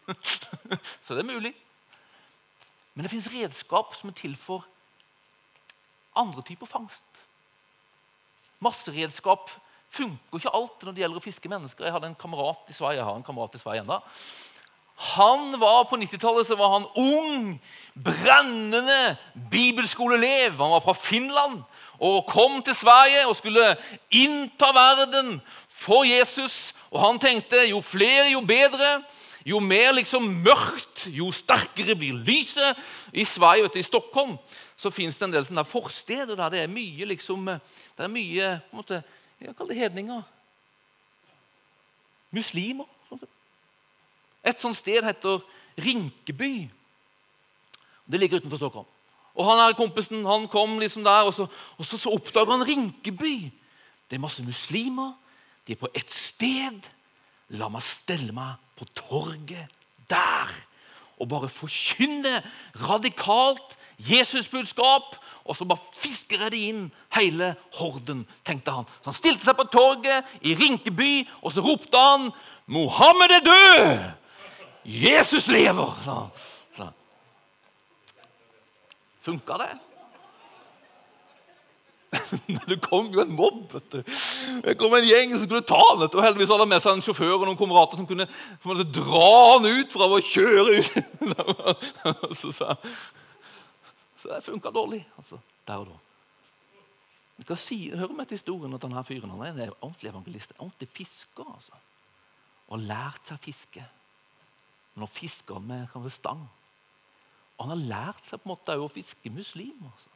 Så 1.05 1.13
det 1.13 1.23
er 1.23 1.33
mulig. 1.33 1.53
Men 2.93 3.03
det 3.05 3.11
fins 3.11 3.29
redskap 3.33 3.95
som 3.97 4.09
er 4.09 4.17
til 4.17 4.35
for 4.39 4.65
andre 6.15 6.41
typer 6.47 6.69
fangst. 6.69 7.03
Masseredskap 8.63 9.51
funker 9.91 10.39
ikke 10.39 10.53
alltid 10.55 10.87
når 10.87 10.95
det 10.95 11.03
gjelder 11.03 11.21
å 11.21 11.25
fiske 11.25 11.51
mennesker. 11.51 11.85
Jeg 11.85 11.95
hadde 11.95 12.09
en 12.11 12.19
kamerat 12.19 12.69
i 12.71 12.75
Sverige, 12.75 13.01
jeg 13.01 13.07
har 13.07 13.17
en 13.19 13.25
kamerat 13.27 13.55
i 13.55 13.61
Sverige 13.61 13.83
enda. 13.83 13.99
Han 14.95 15.59
var 15.59 15.83
På 15.83 15.97
90-tallet 15.97 16.49
var 16.57 16.69
han 16.79 16.87
ung, 16.95 17.61
brennende 17.95 19.17
bibelskoleelev. 19.51 20.51
Han 20.57 20.71
var 20.71 20.83
fra 20.83 20.93
Finland 20.93 21.63
og 21.99 22.25
kom 22.27 22.61
til 22.63 22.75
Sverige 22.75 23.27
og 23.27 23.35
skulle 23.35 23.75
innta 24.11 24.71
verden 24.75 25.41
for 25.69 26.03
Jesus. 26.03 26.73
Og 26.91 26.99
han 27.01 27.19
tenkte 27.19 27.63
jo 27.69 27.81
flere, 27.81 28.31
jo 28.31 28.41
bedre. 28.41 29.01
Jo 29.45 29.59
mer 29.61 29.91
liksom 29.93 30.23
mørkt, 30.41 31.05
jo 31.13 31.29
sterkere 31.31 31.95
blir 31.95 32.17
lyset. 32.17 32.77
I 33.13 33.23
Sverige, 33.23 33.63
vet 33.63 33.73
du, 33.73 33.79
i 33.79 33.85
Stockholm 33.85 34.37
så 34.75 34.89
fins 34.91 35.15
det 35.15 35.27
en 35.27 35.35
del 35.35 35.45
sånne 35.45 35.63
forsteder 35.69 36.35
der 36.35 36.49
det 36.51 36.63
er 36.63 36.71
mye 36.71 37.05
liksom, 37.07 37.45
det 37.45 38.07
er 38.07 38.11
mye 38.11 38.55
på 38.65 38.73
en 38.73 38.81
måte, 38.81 39.03
Jeg 39.39 39.55
kaller 39.55 39.73
det 39.73 39.81
hedninger. 39.81 40.21
Muslimer. 42.31 42.87
Et 44.45 44.61
sånt 44.61 44.77
sted 44.77 45.03
heter 45.03 45.43
Rinkeby. 45.81 46.69
Det 48.05 48.19
ligger 48.19 48.37
utenfor 48.37 48.61
Stockholm. 48.61 48.89
Og 49.35 49.47
han 49.49 49.59
her 49.59 49.75
kompisen 49.75 50.25
han 50.25 50.47
kom 50.47 50.77
liksom 50.79 51.03
der, 51.03 51.27
og 51.27 51.33
så, 51.33 51.47
og 51.77 51.85
så, 51.85 51.97
så 51.99 52.13
oppdager 52.15 52.51
han 52.55 52.67
Rinkeby. 52.67 53.51
Det 54.09 54.15
er 54.15 54.23
masse 54.23 54.43
muslimer. 54.43 55.15
De 55.67 55.73
er 55.73 55.81
på 55.81 55.91
ett 55.93 56.13
sted. 56.13 56.85
La 57.57 57.67
meg 57.69 57.83
stelle 57.85 58.33
meg 58.33 58.61
på 58.77 58.87
torget 58.95 59.73
der 60.09 60.53
og 61.15 61.29
bare 61.31 61.49
forkynne 61.49 62.41
radikalt 62.75 63.77
Jesus-budskap. 63.97 65.15
Og 65.45 65.55
så 65.55 65.65
bare 65.65 65.93
fisker 65.93 66.41
jeg 66.41 66.51
det 66.51 66.61
inn, 66.69 66.85
hele 67.15 67.53
horden, 67.77 68.25
tenkte 68.45 68.73
han. 68.73 68.87
Så 68.99 69.11
han 69.11 69.17
stilte 69.17 69.45
seg 69.45 69.57
på 69.59 69.67
torget 69.71 70.37
i 70.41 70.55
Rinkeby, 70.57 71.27
og 71.41 71.53
så 71.53 71.61
ropte 71.61 71.97
han 71.97 72.31
'Mohammed 72.67 73.31
er 73.31 73.43
død! 73.45 74.24
Jesus 74.85 75.47
lever!' 75.47 75.93
Så. 76.05 76.29
Funka 79.25 79.57
det? 79.57 79.77
det 82.67 82.77
kom 82.81 83.07
jo 83.13 83.21
en 83.23 83.33
mobb. 83.35 83.73
vet 83.73 83.91
du. 83.91 84.13
Det 84.63 84.75
kom 84.77 84.93
en 84.93 85.07
gjeng 85.07 85.33
som 85.33 85.47
kunne 85.49 85.65
ta 85.65 85.79
han. 85.81 86.03
og 86.05 86.23
Heldigvis 86.23 86.51
hadde 86.53 86.65
han 86.65 86.71
med 86.71 86.83
seg 86.83 86.97
en 86.97 87.03
sjåfør 87.05 87.33
og 87.39 87.47
noen 87.49 87.59
kamerater 87.59 88.01
som 88.01 88.07
kunne, 88.09 88.27
som 88.61 88.71
kunne 88.71 88.85
dra 88.85 89.31
han 89.55 89.65
ut 89.65 89.95
fra 89.95 90.09
å 90.09 90.21
kjøre 90.21 90.77
ut. 90.77 90.93
så, 92.39 92.53
så, 92.53 92.77
så 94.21 94.31
det 94.31 94.43
funka 94.45 94.73
dårlig 94.75 95.01
altså, 95.17 95.41
der 95.67 95.81
og 95.81 95.89
da. 95.89 95.99
Jeg 97.35 97.49
skal 97.49 97.59
si, 97.59 97.79
høre 97.91 98.15
med 98.15 98.29
til 98.29 98.37
historien 98.37 98.77
at 98.77 98.85
denne 98.85 99.03
fyren 99.03 99.33
han 99.33 99.43
er 99.43 99.65
en 99.65 99.77
ordentlig 99.81 100.13
evangelist. 100.13 100.53
En 100.55 100.67
ordentlig 100.69 100.91
fisker. 100.93 101.49
altså. 101.49 101.81
Og 102.69 102.77
har 102.77 102.89
lært 102.93 103.27
seg 103.27 103.41
å 103.41 103.43
fiske. 103.43 103.89
Men 104.95 105.05
nå 105.05 105.11
fisker 105.11 105.59
han 105.59 105.67
med 105.67 106.13
stang. 106.13 106.41
Og 107.55 107.67
han 107.67 107.75
har 107.75 107.85
lært 107.91 108.25
seg 108.25 108.41
på 108.41 108.49
en 108.49 108.55
måte 108.55 108.79
å 108.79 108.91
fiske 108.91 109.31
muslimer. 109.31 109.91
Altså. 109.91 110.11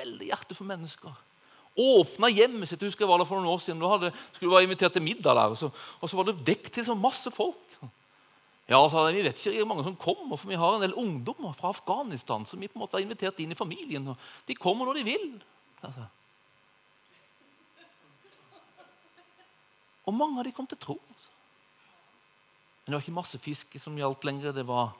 Veldig 0.00 0.28
hjerte 0.32 0.56
for 0.56 0.68
mennesker 0.68 1.14
åpna 1.76 2.30
hjemmet 2.32 2.70
sitt. 2.70 2.80
Jeg 2.80 2.90
husker 2.90 3.04
jeg 3.04 3.10
var 3.10 3.20
der 3.20 3.28
for 3.28 3.40
noen 3.40 3.52
år 3.52 3.60
siden. 3.62 3.82
Da 3.82 3.92
hadde, 3.92 4.12
skulle 4.32 4.54
være 4.54 4.68
invitert 4.68 4.96
til 4.96 5.04
middag 5.04 5.36
der, 5.36 5.52
og 5.52 5.58
så, 5.60 5.70
og 6.00 6.10
så 6.10 6.18
var 6.18 6.30
det 6.30 6.38
dekket 6.48 6.78
til 6.78 6.86
så 6.88 6.96
masse 6.98 7.32
folk. 7.34 7.62
Ja, 8.66 8.80
så 8.90 9.04
Vi 9.12 9.22
vet 9.22 9.38
ikke 9.38 9.60
hvor 9.60 9.68
mange 9.70 9.84
som 9.86 9.96
kommer, 9.96 10.36
for 10.36 10.50
vi 10.50 10.58
har 10.58 10.74
en 10.74 10.82
del 10.82 10.96
ungdommer 10.98 11.52
fra 11.54 11.70
Afghanistan 11.70 12.46
som 12.46 12.60
vi 12.60 12.66
på 12.66 12.74
en 12.74 12.82
måte 12.82 12.96
har 12.96 13.04
invitert 13.04 13.38
inn 13.38 13.52
i 13.52 13.58
familien. 13.58 14.08
og 14.08 14.16
De 14.46 14.56
kommer 14.58 14.86
når 14.86 14.98
de 14.98 15.04
vil. 15.06 15.28
Altså. 15.86 16.06
Og 20.06 20.14
mange 20.14 20.40
av 20.40 20.48
de 20.48 20.54
kom 20.56 20.66
til 20.66 20.80
tro. 20.82 20.98
Men 22.86 22.92
det 22.92 22.98
var 23.00 23.02
ikke 23.02 23.18
masse 23.18 23.38
fisk 23.42 23.74
som 23.82 23.98
gjaldt 23.98 24.24
lenger. 24.24 24.54
Det 24.54 24.62
var 24.66 24.92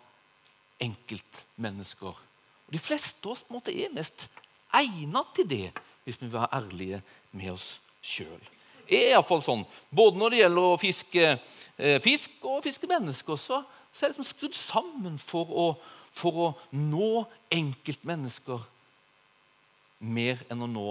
enkeltmennesker. 0.82 2.18
Og 2.66 2.74
De 2.74 2.82
fleste 2.82 3.22
av 3.22 3.36
oss 3.36 3.44
på 3.46 3.54
en 3.54 3.60
måte 3.60 3.74
er 3.74 3.94
mest 3.94 4.26
egnet 4.74 5.34
til 5.36 5.48
det 5.48 5.66
hvis 6.04 6.18
vi 6.18 6.26
vil 6.26 6.34
være 6.34 6.50
ærlige 6.58 6.98
med 7.30 7.52
oss 7.54 7.76
sjøl. 8.02 8.42
Er 8.86 9.12
iallfall 9.12 9.42
sånn. 9.42 9.64
Både 9.90 10.18
når 10.18 10.34
det 10.34 10.42
gjelder 10.42 10.66
å 10.66 10.78
fiske 10.78 11.24
eh, 11.30 11.98
fisk 12.02 12.44
og 12.46 12.62
fiske 12.66 12.90
mennesker, 12.90 13.38
så, 13.38 13.62
så 13.90 14.04
er 14.04 14.10
det 14.10 14.16
liksom 14.16 14.28
skrudd 14.28 14.58
sammen 14.58 15.16
for 15.22 15.50
å, 15.50 15.66
for 16.14 16.42
å 16.42 16.48
nå 16.74 17.24
enkeltmennesker 17.54 18.62
mer 20.06 20.42
enn 20.50 20.62
å 20.62 20.70
nå 20.70 20.86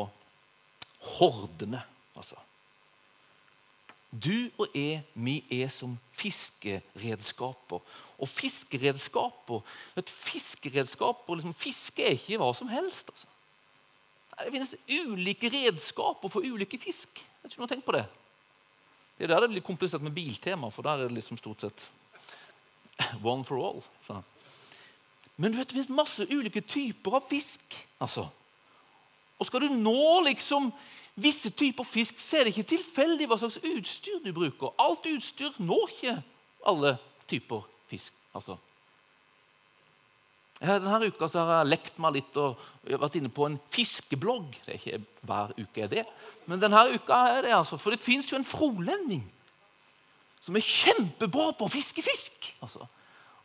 hordene. 1.16 1.84
Altså. 2.16 2.40
Du 4.24 4.50
og 4.62 4.72
jeg, 4.75 5.01
vi 5.13 5.43
er 5.51 5.67
som 5.74 5.98
fiskeredskaper. 6.15 7.81
Og 8.15 8.29
fiskeredskaper 8.31 9.63
et 10.00 10.10
fiskeredskaper, 10.10 11.39
liksom, 11.39 11.55
Fiske 11.57 12.05
er 12.05 12.15
ikke 12.15 12.39
hva 12.39 12.51
som 12.55 12.72
helst. 12.72 13.10
altså. 13.12 13.27
Det 14.39 14.51
finnes 14.51 14.75
ulike 14.91 15.50
redskaper 15.51 16.31
for 16.31 16.43
ulike 16.43 16.79
fisk. 16.79 17.22
Jeg 17.43 17.51
ikke 17.51 17.57
du 17.57 17.63
har 17.63 17.72
tenkt 17.72 17.86
på 17.86 17.95
Det 17.95 18.05
Det 19.17 19.24
er 19.24 19.27
der 19.27 19.39
det 19.45 19.50
blir 19.50 19.63
komplisert 19.63 20.01
med 20.01 20.12
biltema, 20.12 20.69
for 20.69 20.84
der 20.84 20.91
er 20.91 21.07
det 21.07 21.15
liksom 21.15 21.38
stort 21.38 21.62
sett 21.62 21.89
one 23.24 23.45
for 23.45 23.67
all. 23.67 23.84
Så. 24.07 24.22
Men 25.38 25.51
du 25.51 25.57
vet, 25.57 25.67
det 25.67 25.75
finnes 25.75 25.89
masse 25.89 26.27
ulike 26.31 26.62
typer 26.62 27.15
av 27.15 27.27
fisk. 27.29 27.88
altså. 28.00 28.27
Og 29.39 29.48
skal 29.48 29.65
du 29.65 29.75
nå 29.75 30.22
liksom 30.24 30.72
visse 31.15 31.50
typer 31.55 31.88
fisk, 31.88 32.19
så 32.19 32.39
er 32.39 32.45
det 32.45 32.55
ikke 32.55 32.75
tilfeldig 32.75 33.27
hva 33.29 33.39
slags 33.39 33.60
utstyr 33.63 34.22
du 34.24 34.31
bruker. 34.36 34.74
Alt 34.81 35.07
utstyr 35.10 35.55
når 35.63 35.91
ikke 35.93 36.15
alle 36.67 36.95
typer 37.29 37.67
fisk. 37.89 38.13
altså. 38.36 38.57
Denne 40.65 41.10
uka 41.12 41.27
har 41.34 41.51
jeg 41.60 41.69
lekt 41.69 41.98
meg 42.00 42.15
litt 42.15 42.38
og 42.39 42.60
vært 42.88 43.17
inne 43.19 43.29
på 43.29 43.48
en 43.48 43.57
fiskeblogg. 43.72 44.55
Det 44.65 44.74
er 44.74 44.79
ikke 44.79 45.01
hver 45.27 45.51
uke 45.60 45.84
er 45.84 45.91
det, 45.91 46.05
men 46.48 46.62
denne 46.62 46.86
uka 46.95 47.17
er 47.36 47.41
det. 47.45 47.53
altså. 47.53 47.77
For 47.77 47.91
det 47.91 48.03
fins 48.03 48.31
jo 48.31 48.39
en 48.39 48.48
frolending 48.48 49.25
som 50.45 50.55
er 50.55 50.63
kjempebra 50.63 51.51
på 51.57 51.67
å 51.67 51.72
fiske 51.72 52.03
fisk. 52.05 52.53
Altså. 52.63 52.88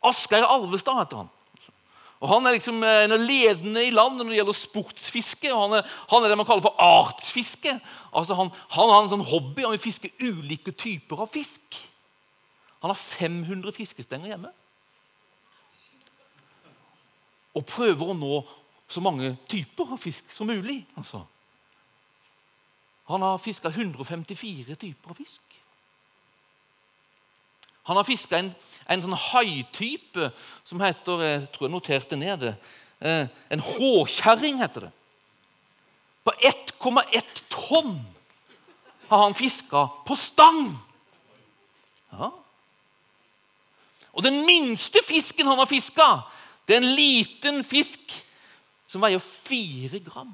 Asgeir 0.05 0.47
Alvestad 0.47 0.99
heter 1.01 1.23
han. 1.23 1.31
Og 2.21 2.29
Han 2.29 2.45
er 2.45 2.55
liksom 2.55 2.83
eh, 2.85 3.03
en 3.05 3.15
av 3.15 3.23
ledende 3.25 3.83
i 3.87 3.93
landet 3.93 4.21
når 4.21 4.33
det 4.33 4.39
gjelder 4.39 4.57
sportsfiske. 4.57 5.49
og 5.53 5.61
Han 5.63 5.77
er, 5.79 5.93
han 6.13 6.23
er 6.23 6.31
det 6.31 6.37
man 6.37 6.47
kaller 6.49 6.65
for 6.67 6.77
artsfiske. 6.77 7.73
Altså 8.13 8.37
han, 8.37 8.51
han, 8.75 8.93
har 8.93 9.03
en 9.03 9.13
sånn 9.15 9.29
hobby 9.31 9.65
om 9.65 9.73
å 9.73 9.81
fiske 9.81 10.13
ulike 10.21 10.73
typer 10.77 11.25
av 11.25 11.31
fisk. 11.33 11.79
Han 12.81 12.93
har 12.93 12.99
500 12.99 13.73
fiskestenger 13.75 14.33
hjemme 14.33 14.53
og 17.51 17.65
prøver 17.67 18.11
å 18.11 18.15
nå 18.15 18.37
så 18.91 19.01
mange 19.03 19.33
typer 19.51 19.89
av 19.91 19.99
fisk 19.99 20.29
som 20.31 20.47
mulig. 20.47 20.81
Altså. 20.99 21.19
Han 23.11 23.25
har 23.25 23.41
fiska 23.43 23.71
154 23.73 24.77
typer 24.79 25.11
av 25.11 25.19
fisk. 25.19 25.50
Han 27.83 27.97
har 27.97 28.05
fiska 28.05 28.37
en, 28.37 28.51
en 28.85 29.03
sånn 29.03 29.17
haitype 29.17 30.29
som 30.67 30.81
heter 30.83 31.23
Jeg 31.25 31.45
tror 31.53 31.67
jeg 31.67 31.73
noterte 31.73 32.19
ned 32.19 32.43
det. 32.45 32.55
Eh, 33.01 33.25
en 33.49 33.63
håkjerring 33.65 34.61
heter 34.61 34.87
det. 34.87 34.91
På 36.23 36.33
1,1 36.37 37.41
tonn 37.49 37.95
har 39.09 39.23
han 39.23 39.33
fiska 39.35 39.87
på 40.05 40.15
stang. 40.15 40.69
Ja. 42.11 42.29
Og 44.11 44.23
den 44.23 44.43
minste 44.45 45.01
fisken 45.07 45.47
han 45.47 45.57
har 45.57 45.69
fiska, 45.69 46.07
det 46.67 46.77
er 46.77 46.83
en 46.83 46.95
liten 46.95 47.63
fisk 47.65 48.13
som 48.91 49.01
veier 49.01 49.23
fire 49.23 49.99
gram. 50.03 50.31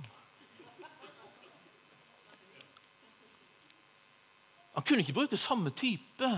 Han 4.78 4.86
kunne 4.86 5.02
ikke 5.02 5.16
bruke 5.16 5.40
samme 5.42 5.72
type 5.74 6.32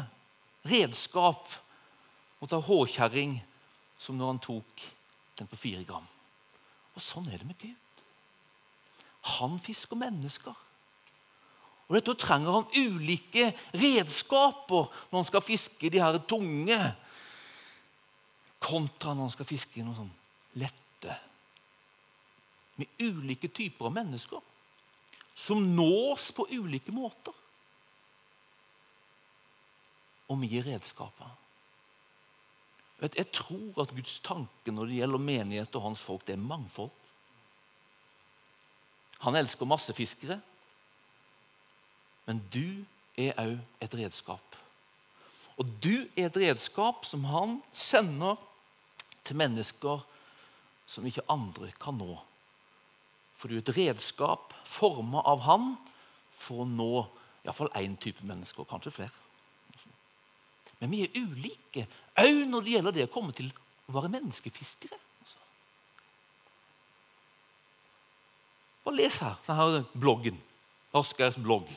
redskap 0.68 1.52
mot 2.40 2.54
ei 2.56 2.64
håkjerring 2.70 3.36
som 4.00 4.18
når 4.18 4.34
han 4.34 4.42
tok 4.44 4.88
den 5.40 5.48
på 5.48 5.60
fire 5.60 5.84
gram. 5.88 6.08
Og 6.96 7.04
Sånn 7.04 7.30
er 7.32 7.40
det 7.40 7.48
med 7.48 7.60
Gud. 7.62 8.04
Han 9.40 9.60
fisker 9.64 10.00
mennesker. 10.00 10.56
Og 11.90 11.96
Dette 11.98 12.16
trenger 12.22 12.60
han 12.60 12.76
ulike 12.78 13.50
redskaper 13.74 14.90
når 15.10 15.16
han 15.16 15.30
skal 15.30 15.46
fiske 15.46 15.90
de 15.90 16.02
her 16.02 16.20
tunge 16.30 16.78
kontra 18.60 19.16
når 19.16 19.30
han 19.30 19.34
skal 19.34 19.48
fiske 19.50 19.84
noe 19.84 19.98
sånn 19.98 20.12
lette. 20.62 21.16
Med 22.80 23.02
ulike 23.02 23.50
typer 23.52 23.90
av 23.90 23.96
mennesker 23.96 24.44
som 25.40 25.64
nås 25.76 26.30
på 26.36 26.46
ulike 26.52 26.92
måter. 26.92 27.34
Og 30.30 30.38
mye 30.38 30.62
redskaper. 30.66 31.36
Vet, 33.00 33.16
jeg 33.16 33.32
tror 33.32 33.82
at 33.84 33.94
Guds 33.96 34.20
tanke 34.24 34.74
når 34.76 34.90
det 34.90 35.00
gjelder 35.00 35.24
menighet 35.24 35.76
og 35.80 35.86
hans 35.88 36.02
folk, 36.04 36.26
det 36.28 36.36
er 36.36 36.44
mangfold. 36.44 36.92
Han 39.24 39.36
elsker 39.36 39.68
massefiskere, 39.68 40.40
men 42.28 42.42
du 42.54 42.84
er 43.20 43.36
òg 43.42 43.58
et 43.84 43.96
redskap. 44.00 44.56
Og 45.60 45.68
du 45.84 46.08
er 46.16 46.28
et 46.30 46.40
redskap 46.40 47.08
som 47.08 47.26
han 47.28 47.58
sender 47.76 48.38
til 49.28 49.40
mennesker 49.40 50.06
som 50.90 51.06
ikke 51.06 51.26
andre 51.30 51.72
kan 51.82 51.98
nå. 52.00 52.16
For 53.38 53.48
du 53.48 53.58
er 53.58 53.64
et 53.64 53.76
redskap 53.76 54.54
forma 54.68 55.24
av 55.28 55.44
han 55.48 55.74
for 56.36 56.64
å 56.64 56.70
nå 56.70 56.94
iallfall 57.44 57.72
én 57.80 57.96
type 58.00 58.24
mennesker, 58.28 58.68
kanskje 58.68 58.96
flere. 59.00 59.29
Men 60.80 60.92
vi 60.94 61.04
er 61.04 61.20
ulike 61.20 61.86
òg 62.20 62.46
når 62.48 62.66
det 62.66 62.74
gjelder 62.76 62.96
det 62.96 63.08
å 63.10 63.14
komme 63.14 63.36
til 63.36 63.52
å 63.90 63.96
være 63.98 64.12
menneskefiskere. 64.16 64.98
Bare 68.86 68.96
les 68.96 69.20
her, 69.22 69.36
denne 69.46 69.84
bloggen. 69.94 70.40
Asgeirs 70.96 71.38
blogg. 71.38 71.68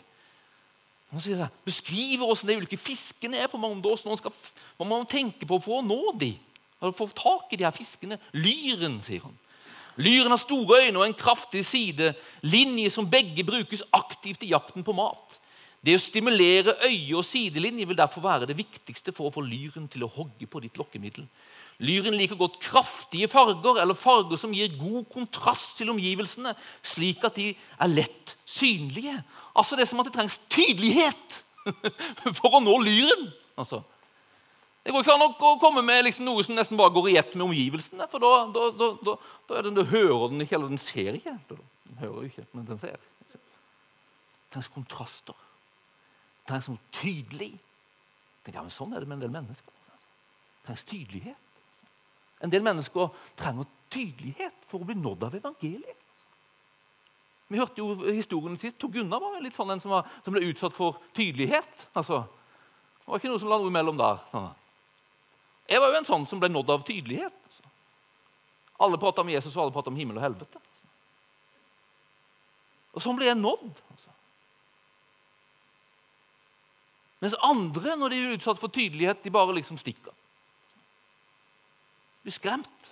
Han 1.13 1.21
sier 1.21 1.43
beskriver 1.67 2.25
hvordan 2.25 2.49
de 2.49 2.57
ulike 2.63 2.79
fiskene 2.81 3.43
er 3.43 3.51
på 3.53 3.61
Magnås. 3.61 4.07
Hva 4.07 4.87
man 4.89 5.05
tenke 5.09 5.45
på 5.49 5.59
for 5.61 5.83
å 5.83 5.85
nå 5.85 6.15
dem? 6.17 6.39
Eller 6.81 6.97
få 6.97 7.07
tak 7.15 7.53
i 7.53 7.59
de 7.61 7.67
her 7.67 7.75
fiskene. 7.75 8.17
Lyren, 8.33 8.97
sier 9.05 9.27
han. 9.27 9.37
Lyren 10.01 10.33
har 10.33 10.41
store 10.41 10.87
øyne 10.87 11.03
og 11.03 11.05
en 11.05 11.15
kraftig 11.15 11.67
sidelinje 11.69 12.91
som 12.91 13.11
begge 13.11 13.45
brukes 13.45 13.85
aktivt 13.93 14.43
i 14.43 14.55
jakten 14.55 14.85
på 14.87 14.95
mat. 14.97 15.37
Det 15.83 15.97
å 15.99 16.03
stimulere 16.03 16.77
øye- 16.87 17.17
og 17.19 17.25
sidelinje 17.27 17.89
vil 17.91 17.99
derfor 17.99 18.23
være 18.23 18.47
det 18.47 18.57
viktigste 18.57 19.13
for 19.13 19.29
å 19.29 19.35
få 19.35 19.43
lyren 19.43 19.89
til 19.91 20.05
å 20.07 20.11
hogge 20.15 20.47
på 20.47 20.63
ditt 20.63 20.79
lokkemiddel. 20.79 21.27
Lyren 21.83 22.15
liker 22.15 22.39
godt 22.39 22.61
kraftige 22.63 23.27
farger 23.27 23.81
eller 23.83 23.99
farger 23.99 24.39
som 24.39 24.53
gir 24.55 24.77
god 24.79 25.09
kontrast 25.11 25.75
til 25.81 25.91
omgivelsene, 25.91 26.55
slik 26.87 27.25
at 27.27 27.35
de 27.35 27.49
er 27.57 27.91
lett 27.91 28.37
synlige. 28.47 29.17
Altså 29.57 29.75
Det 29.75 29.83
er 29.83 29.91
som 29.91 30.01
at 30.05 30.07
det 30.07 30.15
trengs 30.15 30.39
tydelighet 30.53 31.43
for 32.39 32.55
å 32.55 32.63
nå 32.63 32.79
lyren. 32.85 33.33
Altså. 33.59 33.83
Det 34.83 34.95
går 34.95 35.03
ikke 35.03 35.15
an 35.15 35.27
å 35.27 35.59
komme 35.63 35.83
med 35.83 36.05
liksom 36.07 36.27
noe 36.27 36.43
som 36.47 36.55
nesten 36.55 36.79
bare 36.79 36.95
går 36.95 37.11
i 37.11 37.19
ett 37.19 37.35
med 37.35 37.49
omgivelsene. 37.49 38.07
For 38.11 38.23
da, 38.23 38.47
da, 38.55 38.71
da, 38.79 39.19
da 39.51 39.63
den, 39.67 39.83
hører 39.91 40.29
den 40.31 40.47
ikke, 40.47 40.59
eller 40.59 40.71
den 40.71 40.83
ser 40.83 41.19
ikke. 41.19 41.35
Den 41.51 42.03
hører 42.03 42.31
ikke, 42.31 42.47
men 42.55 42.67
den 42.71 42.79
ser. 42.79 43.03
Det 43.33 43.43
trengs 44.55 44.71
kontraster. 44.71 45.35
Trengs 46.49 46.69
noe 46.71 46.83
tydelig. 46.95 47.53
Ja, 48.51 48.63
men 48.63 48.75
sånn 48.75 48.93
er 48.95 49.03
det 49.03 49.09
med 49.11 49.21
en 49.21 49.25
del 49.27 49.35
mennesker. 49.35 49.71
Det 49.71 50.69
trengs 50.69 50.87
tydelighet. 50.89 51.49
En 52.43 52.51
del 52.51 52.65
mennesker 52.67 53.11
trenger 53.39 53.69
tydelighet 53.93 54.65
for 54.67 54.83
å 54.83 54.89
bli 54.89 54.97
nådd 54.99 55.29
av 55.29 55.37
evangeliet. 55.39 55.99
Vi 57.53 57.61
hørte 57.61 57.83
jo 57.83 57.93
historien 58.09 58.57
sist. 58.59 58.79
Tor 58.81 58.89
Gunnar 58.95 59.21
var 59.21 59.41
litt 59.45 59.55
sånn 59.55 59.71
en 59.75 59.81
som, 59.83 59.93
var, 59.93 60.09
som, 60.25 60.33
ble 60.33 60.41
utsatt 60.49 60.73
for 60.73 60.97
tydelighet. 61.13 61.87
Altså, 61.93 62.23
det 63.03 63.11
var 63.11 63.21
ikke 63.21 63.29
noe 63.29 63.43
som 63.43 63.51
la 63.53 63.59
noe 63.61 63.69
imellom 63.69 63.99
der. 64.01 64.23
Jeg 65.69 65.83
var 65.83 65.93
jo 65.93 65.99
en 66.01 66.09
sånn 66.09 66.25
som 66.31 66.41
ble 66.41 66.49
nådd 66.49 66.73
av 66.73 66.87
tydelighet. 66.89 67.37
Altså. 67.51 67.73
Alle 68.87 69.01
prata 69.03 69.21
om 69.21 69.33
Jesus, 69.35 69.53
og 69.53 69.67
alle 69.67 69.75
prata 69.77 69.93
om 69.93 70.01
himmel 70.01 70.17
og 70.17 70.25
helvete. 70.25 70.63
Og 72.97 73.05
sånn 73.05 73.21
ble 73.21 73.29
jeg 73.29 73.39
nådd. 73.39 73.69
Altså. 73.93 74.12
Mens 77.23 77.39
andre, 77.39 77.97
når 77.97 78.11
de 78.11 78.19
er 78.19 78.37
utsatt 78.37 78.59
for 78.59 78.73
tydelighet, 78.73 79.23
de 79.23 79.31
bare 79.31 79.55
liksom 79.55 79.79
stikker. 79.79 80.15
Blir 82.23 82.35
skremt. 82.35 82.89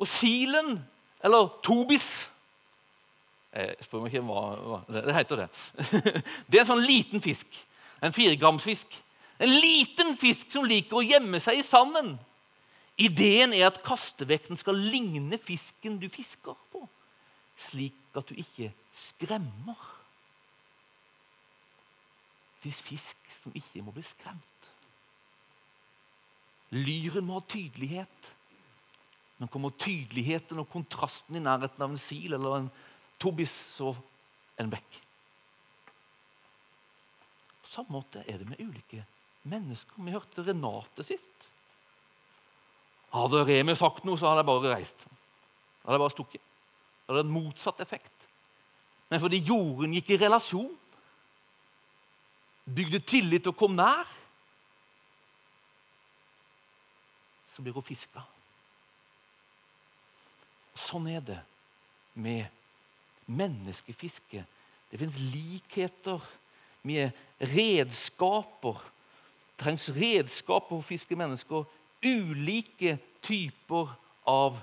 Og 0.00 0.08
silen, 0.08 0.78
eller 1.24 1.52
tobis 1.64 2.30
jeg 3.54 3.86
spør 3.86 4.02
meg 4.02 4.10
ikke 4.10 4.26
hva, 4.26 4.40
hva 4.66 4.78
Det 4.90 5.14
heter 5.14 5.44
det. 5.44 5.48
Det 6.50 6.58
er 6.58 6.64
en 6.64 6.70
sånn 6.72 6.82
liten 6.82 7.22
fisk. 7.22 7.46
En 8.02 8.14
firegramsfisk. 8.14 8.96
En 9.38 9.52
liten 9.62 10.16
fisk 10.18 10.50
som 10.50 10.66
liker 10.66 10.98
å 10.98 11.04
gjemme 11.06 11.38
seg 11.42 11.60
i 11.60 11.66
sanden. 11.66 12.16
Ideen 12.98 13.54
er 13.54 13.68
at 13.68 13.78
kastevekten 13.86 14.58
skal 14.58 14.78
ligne 14.78 15.38
fisken 15.42 16.00
du 16.02 16.06
fisker 16.10 16.54
på, 16.70 16.82
slik 17.58 18.18
at 18.18 18.28
du 18.30 18.38
ikke 18.38 18.70
skremmer. 18.94 19.78
Fins 22.64 22.80
fisk 22.80 23.32
som 23.42 23.52
ikke 23.56 23.82
må 23.84 23.92
bli 23.92 24.02
skremt. 24.06 24.68
Lyren 26.72 27.26
må 27.28 27.36
ha 27.36 27.44
tydelighet. 27.46 28.30
Når 29.36 29.50
kommer 29.52 29.74
tydeligheten 29.76 30.62
og 30.62 30.70
kontrasten 30.72 31.36
i 31.36 31.42
nærheten 31.42 31.82
av 31.84 31.92
en 31.92 32.00
sil 32.00 32.32
eller 32.32 32.56
en 32.56 32.70
tobis, 33.20 33.52
så 33.76 33.92
en 34.60 34.70
bekk. 34.72 35.00
På 37.64 37.72
samme 37.74 37.98
måte 37.98 38.22
er 38.24 38.40
det 38.40 38.48
med 38.48 38.62
ulike 38.62 39.02
mennesker. 39.50 40.00
Vi 40.00 40.14
hørte 40.14 40.46
Renate 40.46 41.04
sist. 41.04 41.50
Hadde 43.14 43.44
Remi 43.46 43.74
sagt 43.78 44.06
noe, 44.06 44.18
så 44.18 44.30
hadde 44.30 44.42
jeg 44.42 44.50
bare 44.50 44.72
reist. 44.72 45.04
Hadde 45.84 45.98
jeg 45.98 46.04
bare 46.06 46.14
stukket. 46.14 46.46
Det 47.04 47.12
hadde 47.12 47.26
en 47.26 47.34
motsatt 47.34 47.82
effekt. 47.84 48.28
Men 49.10 49.20
fordi 49.22 49.42
jorden 49.44 49.92
gikk 49.94 50.14
i 50.14 50.20
relasjon, 50.24 50.72
bygde 52.74 53.00
tillit 53.06 53.46
og 53.50 53.56
kom 53.58 53.76
nær, 53.76 54.08
så 57.54 57.62
blir 57.62 57.76
hun 57.76 57.86
fiska. 57.86 58.24
Sånn 60.74 61.06
er 61.12 61.22
det 61.22 61.38
med 62.18 62.50
menneskefiske. 63.30 64.42
Det 64.90 65.00
fins 65.00 65.18
likheter 65.18 66.22
med 66.82 67.14
redskaper. 67.38 68.82
Det 69.54 69.62
trengs 69.62 69.86
redskaper 69.94 70.72
for 70.74 70.82
å 70.82 70.86
fiske 70.86 71.18
mennesker. 71.18 71.66
Ulike 72.04 72.98
typer 73.24 73.94
av 74.28 74.58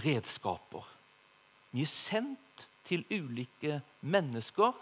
redskaper. 0.00 0.86
Vi 1.70 1.84
er 1.84 1.92
sendt 1.92 2.64
til 2.88 3.04
ulike 3.12 3.82
mennesker 4.00 4.72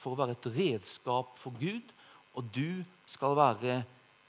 for 0.00 0.14
å 0.14 0.20
være 0.20 0.36
et 0.36 0.50
redskap 0.56 1.36
for 1.38 1.54
Gud. 1.60 1.94
Og 2.38 2.46
du 2.54 2.82
skal 3.10 3.36
være 3.36 3.82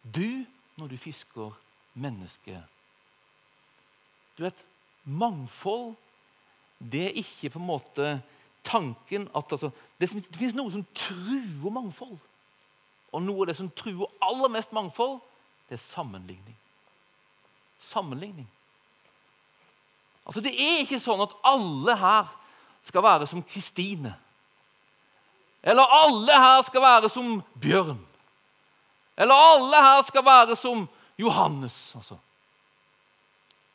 du 0.03 0.43
når 0.77 0.93
du 0.93 0.97
fisker 0.99 1.55
menneske. 1.95 2.59
Du 4.37 4.43
vet, 4.45 4.65
Mangfold 5.05 5.95
det 6.81 7.03
er 7.05 7.19
ikke 7.21 7.49
på 7.53 7.59
en 7.59 7.65
måte 7.65 8.21
tanken 8.63 9.27
at 9.35 9.51
altså, 9.51 9.71
Det, 9.99 10.09
det 10.09 10.37
fins 10.37 10.55
noe 10.57 10.71
som 10.73 10.85
truer 10.97 11.73
mangfold. 11.73 12.17
Og 13.13 13.21
noe 13.21 13.43
av 13.43 13.51
det 13.51 13.57
som 13.59 13.69
truer 13.69 14.09
aller 14.23 14.49
mest 14.49 14.71
mangfold, 14.73 15.19
det 15.69 15.77
er 15.77 15.83
sammenligning. 15.83 16.55
Sammenligning. 17.79 18.47
Altså, 20.25 20.41
Det 20.41 20.53
er 20.55 20.81
ikke 20.81 21.01
sånn 21.01 21.21
at 21.21 21.35
alle 21.45 21.95
her 21.97 22.33
skal 22.87 23.05
være 23.05 23.27
som 23.29 23.43
Kristine. 23.45 24.15
Eller 25.63 25.83
alle 25.83 26.39
her 26.41 26.61
skal 26.61 26.81
være 26.81 27.09
som 27.09 27.43
Bjørn. 27.61 28.07
Eller 29.17 29.35
alle 29.35 29.83
her 29.85 30.01
skal 30.07 30.25
være 30.25 30.55
som 30.55 30.87
Johannes. 31.19 31.95
altså. 31.95 32.17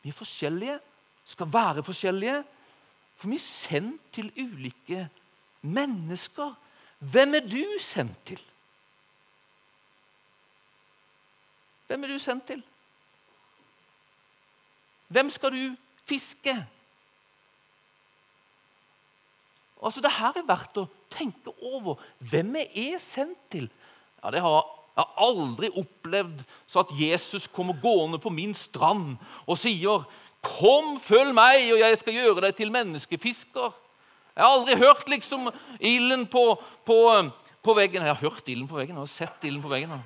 Vi 0.03 0.09
er 0.09 0.13
forskjellige, 0.13 0.79
skal 1.25 1.53
være 1.53 1.83
forskjellige, 1.83 2.45
for 3.17 3.29
vi 3.29 3.35
er 3.35 3.41
sendt 3.45 4.13
til 4.13 4.33
ulike 4.37 5.09
mennesker. 5.63 6.55
Hvem 6.99 7.35
er 7.35 7.41
du 7.41 7.65
sendt 7.81 8.27
til? 8.27 8.43
Hvem 11.87 12.05
er 12.05 12.09
du 12.09 12.19
sendt 12.19 12.47
til? 12.47 12.63
Hvem 15.09 15.31
skal 15.31 15.53
du 15.53 15.77
fiske? 16.05 16.67
Altså, 19.85 20.01
Det 20.01 20.13
her 20.13 20.33
er 20.37 20.47
verdt 20.47 20.79
å 20.83 20.87
tenke 21.11 21.53
over. 21.63 22.01
Hvem 22.19 22.57
er 22.63 22.99
sendt 23.03 23.39
til? 23.51 23.71
Ja, 24.23 24.31
Det 24.31 24.41
har 24.41 24.65
jeg 24.97 25.05
har 25.05 25.27
aldri 25.29 25.69
opplevd 25.77 26.39
så 26.65 26.81
at 26.81 26.93
Jesus 26.97 27.45
kommer 27.53 27.77
gående 27.83 28.17
på 28.19 28.31
min 28.33 28.55
strand 28.57 29.19
og 29.45 29.59
sier 29.61 30.07
'Kom, 30.43 31.01
følg 31.01 31.35
meg, 31.35 31.73
og 31.73 31.79
jeg 31.79 31.99
skal 31.99 32.15
gjøre 32.15 32.41
deg 32.41 32.55
til 32.57 32.71
menneskefisker'. 32.71 33.73
Jeg 34.37 34.45
har 34.45 34.53
aldri 34.53 34.77
hørt 34.77 35.09
liksom 35.09 35.51
ilden 35.81 36.27
på, 36.27 36.63
på, 36.85 37.31
på, 37.63 37.75
veggen. 37.75 38.03
Jeg 38.03 38.15
har 38.15 38.31
hørt 38.31 38.49
ilden 38.49 38.69
på 38.69 38.77
veggen, 38.77 38.95
jeg 38.95 39.01
har 39.01 39.07
sett 39.07 39.45
ilden 39.45 39.63
på 39.63 39.69
veggen. 39.69 40.05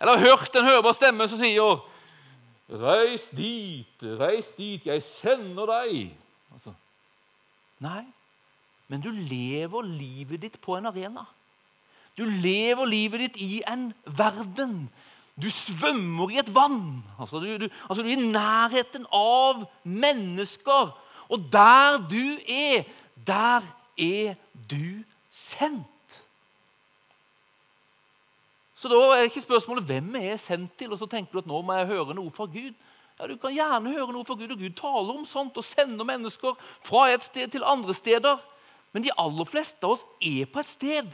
Eller 0.00 0.18
hørt 0.18 0.56
en 0.56 0.64
hørbar 0.64 0.92
stemme 0.92 1.28
som 1.28 1.38
sier 1.38 1.80
'Reis 2.68 3.28
dit, 3.28 4.02
reis 4.02 4.50
dit, 4.56 4.86
jeg 4.86 5.02
sender 5.02 5.66
deg'. 5.66 6.10
Altså. 6.54 6.72
Nei, 7.78 8.04
men 8.88 9.02
du 9.04 9.10
lever 9.12 9.84
livet 9.84 10.42
ditt 10.42 10.56
på 10.64 10.76
en 10.78 10.88
arena. 10.88 11.26
Du 12.18 12.24
lever 12.24 12.88
livet 12.88 13.26
ditt 13.26 13.36
i 13.44 13.60
en 13.68 13.90
verden. 14.04 14.88
Du 15.38 15.46
svømmer 15.52 16.32
i 16.34 16.40
et 16.40 16.48
vann. 16.54 17.04
Altså, 17.20 17.38
du, 17.38 17.46
du, 17.62 17.68
altså, 17.88 18.02
du 18.02 18.08
er 18.08 18.16
i 18.16 18.30
nærheten 18.32 19.04
av 19.14 19.62
mennesker. 19.84 20.90
Og 21.28 21.44
der 21.52 22.00
du 22.10 22.24
er, 22.48 22.88
der 23.26 23.62
er 23.98 24.34
du 24.70 25.04
sendt. 25.30 25.86
Så 28.78 28.90
da 28.90 28.98
er 29.14 29.26
ikke 29.26 29.42
spørsmålet 29.42 29.86
hvem 29.86 30.14
er 30.16 30.30
jeg 30.32 30.40
sendt 30.40 30.76
til, 30.78 30.92
og 30.92 30.98
så 30.98 31.06
tenker 31.10 31.34
du 31.34 31.42
at 31.42 31.48
nå 31.50 31.62
må 31.66 31.74
jeg 31.74 31.90
høre 31.90 32.14
noe 32.14 32.30
fra 32.34 32.46
Gud. 32.46 32.74
Ja, 33.18 33.26
Du 33.26 33.36
kan 33.36 33.54
gjerne 33.54 33.90
høre 33.90 34.12
noe 34.14 34.26
fra 34.26 34.36
Gud, 34.38 34.52
og 34.54 34.58
Gud 34.58 34.76
taler 34.78 35.16
om 35.18 35.24
sånt 35.26 35.56
og 35.58 35.66
sender 35.66 36.06
mennesker 36.06 36.54
fra 36.86 37.08
et 37.10 37.26
sted 37.26 37.50
til 37.50 37.66
andre 37.66 37.94
steder. 37.94 38.38
Men 38.92 39.04
de 39.04 39.14
aller 39.18 39.48
fleste 39.48 39.84
av 39.84 39.96
oss 39.96 40.04
er 40.24 40.48
på 40.48 40.62
et 40.62 40.70
sted 40.70 41.10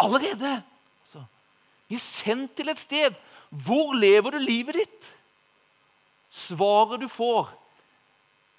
allerede. 0.00 0.52
Så, 1.12 1.24
vi 1.88 1.98
er 1.98 2.04
sendt 2.04 2.56
til 2.56 2.72
et 2.72 2.80
sted. 2.80 3.18
Hvor 3.50 3.92
lever 3.98 4.30
du 4.30 4.38
livet 4.38 4.78
ditt? 4.80 5.10
Svaret 6.32 7.02
du 7.02 7.08
får, 7.12 7.50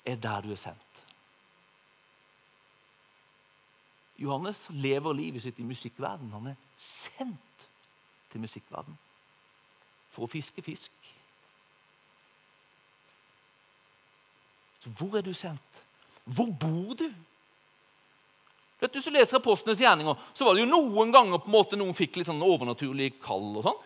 er 0.06 0.20
der 0.22 0.42
du 0.46 0.52
er 0.54 0.60
sendt. 0.62 0.80
Johannes 4.18 4.68
lever 4.70 5.14
livet 5.14 5.42
sitt 5.42 5.60
i 5.60 5.66
musikkverden. 5.68 6.30
Han 6.32 6.52
er 6.54 6.60
sendt 6.78 7.68
til 8.32 8.44
musikkverden 8.44 8.98
for 10.14 10.28
å 10.28 10.30
fiske 10.30 10.62
fisk. 10.62 10.92
Så 14.84 14.92
hvor 15.00 15.18
er 15.18 15.26
du 15.26 15.34
sendt? 15.34 15.84
Hvor 16.26 16.52
bor 16.60 16.94
du? 17.00 17.08
Vet 18.84 18.92
du, 18.92 19.00
Hvis 19.00 19.08
du 19.08 19.16
leser 19.16 19.40
Apostlenes 19.40 19.80
gjerninger, 19.80 20.18
så 20.36 20.44
var 20.44 20.58
det 20.58 20.66
jo 20.66 20.72
noen 20.74 21.12
ganger 21.14 21.40
på 21.40 21.48
en 21.48 21.56
måte 21.56 21.78
noen 21.80 21.96
fikk 21.96 22.18
litt 22.20 22.28
sånn 22.28 22.44
overnaturlig 22.44 23.14
kall. 23.24 23.46
og 23.62 23.64
sånn. 23.64 23.78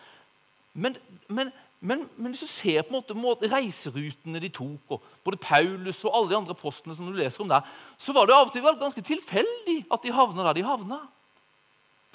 Men, 0.74 0.96
men, 1.30 1.52
men, 1.78 2.02
men, 2.16 2.32
hvis 2.32 2.42
du 2.42 2.50
ser 2.50 2.82
på 2.88 2.98
en 2.98 3.20
måte 3.22 3.50
reiserutene 3.52 4.42
de 4.42 4.50
tok, 4.50 4.96
og 4.96 5.06
både 5.22 5.38
Paulus 5.44 6.02
og 6.02 6.10
alle 6.10 6.32
de 6.32 6.38
andre 6.40 6.56
apostlene 6.58 6.98
som 6.98 7.06
du 7.06 7.14
leser 7.14 7.44
om 7.44 7.52
der, 7.52 7.70
så 7.94 8.16
var 8.16 8.26
det 8.26 8.34
av 8.34 8.50
og 8.50 8.56
til 8.56 8.66
ganske 8.66 9.06
tilfeldig 9.12 9.78
at 9.86 10.02
de 10.02 10.16
havna 10.18 10.48
der 10.48 10.58
de 10.58 10.66
havna. 10.66 11.00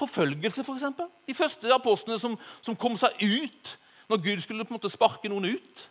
Forfølgelse, 0.03 0.67
f.eks. 0.67 1.07
De 1.29 1.39
første 1.39 1.73
apostlene 1.79 2.19
som, 2.19 2.35
som, 2.59 2.75
kom 2.75 2.99
seg 2.99 3.15
ut 3.23 3.75
når 4.11 4.23
Gud 4.27 4.43
skulle 4.43 4.67
på 4.67 4.75
en 4.75 4.81
måte 4.81 4.91
sparke 4.91 5.31
noen 5.31 5.53
ut 5.55 5.87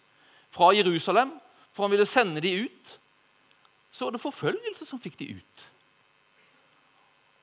fra 0.53 0.75
Jerusalem, 0.77 1.33
for 1.73 1.87
han 1.87 1.97
ville 1.97 2.05
sende 2.05 2.45
dem 2.45 2.67
ut, 2.69 2.97
så 3.89 4.05
var 4.05 4.13
det 4.13 4.27
forfølgelse 4.29 4.85
som 4.85 5.01
fikk 5.01 5.17
dem 5.23 5.41
ut. 5.41 5.72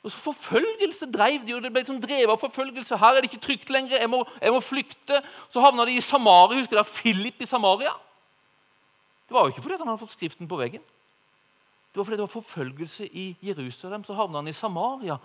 Og 0.04 0.12
så 0.12 0.18
Forfølgelse 0.18 1.10
drev 1.12 1.44
de, 1.46 1.56
og 1.56 1.64
det 1.64 1.72
ble 1.74 1.82
liksom 1.84 2.00
drevet 2.02 2.32
av 2.32 2.40
forfølgelse. 2.40 2.98
Her 2.98 3.18
er 3.18 3.22
det 3.22 3.32
ikke 3.32 3.44
trygt 3.44 3.74
lenger, 3.74 3.98
jeg 4.00 4.10
må, 4.10 4.22
jeg 4.42 4.54
må 4.56 4.62
flykte. 4.64 5.20
Så 5.52 5.60
havna 5.64 5.86
de 5.86 5.98
i 6.00 6.04
Samaria. 6.04 6.62
Husker 6.62 6.80
dere 6.80 6.88
Philip 6.88 7.42
i 7.44 7.50
Samaria? 7.50 7.92
Det 9.28 9.36
var 9.36 9.44
jo 9.44 9.52
ikke 9.52 9.62
fordi 9.66 9.78
han 9.82 9.92
hadde 9.92 10.02
fått 10.06 10.16
skriften 10.16 10.48
på 10.50 10.58
veggen. 10.62 10.86
Det 11.92 12.00
var 12.00 12.08
fordi 12.08 12.18
det 12.18 12.26
var 12.28 12.32
forfølgelse 12.32 13.10
i 13.12 13.28
Jerusalem. 13.44 14.04
Så 14.08 14.16
havna 14.16 14.40
han 14.40 14.48
i 14.48 14.56
Samaria. 14.56 15.20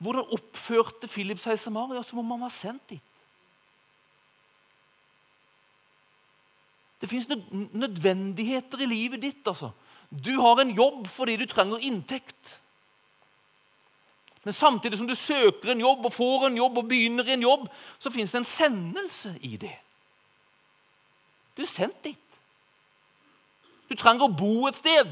Hvordan 0.00 0.32
oppførte 0.36 1.08
Philip 1.08 1.40
seg 1.40 1.56
i 1.56 1.60
Samaria 1.60 2.04
som 2.04 2.20
om 2.20 2.30
han 2.36 2.44
var 2.44 2.52
sendt 2.52 2.84
dit? 2.92 3.06
Det 7.00 7.08
fins 7.08 7.28
nødvendigheter 7.28 8.82
i 8.84 8.88
livet 8.88 9.22
ditt. 9.22 9.46
altså. 9.46 9.70
Du 10.10 10.34
har 10.40 10.60
en 10.60 10.70
jobb 10.76 11.06
fordi 11.08 11.36
du 11.36 11.46
trenger 11.48 11.80
inntekt. 11.80 12.60
Men 14.44 14.52
samtidig 14.56 14.98
som 14.98 15.08
du 15.08 15.14
søker 15.14 15.72
en 15.72 15.80
jobb 15.80 16.04
og 16.04 16.12
får 16.12 16.46
en 16.46 16.56
jobb 16.56 16.78
og 16.78 16.88
begynner 16.88 17.28
i 17.28 17.32
en 17.36 17.42
jobb, 17.42 17.66
så 17.98 18.10
fins 18.10 18.32
det 18.32 18.38
en 18.40 18.48
sendelse 18.48 19.34
i 19.40 19.56
det. 19.56 19.76
Du 21.56 21.62
er 21.62 21.68
sendt 21.68 22.04
dit. 22.04 22.38
Du 23.90 23.96
trenger 23.98 24.24
å 24.24 24.32
bo 24.32 24.68
et 24.68 24.78
sted. 24.78 25.10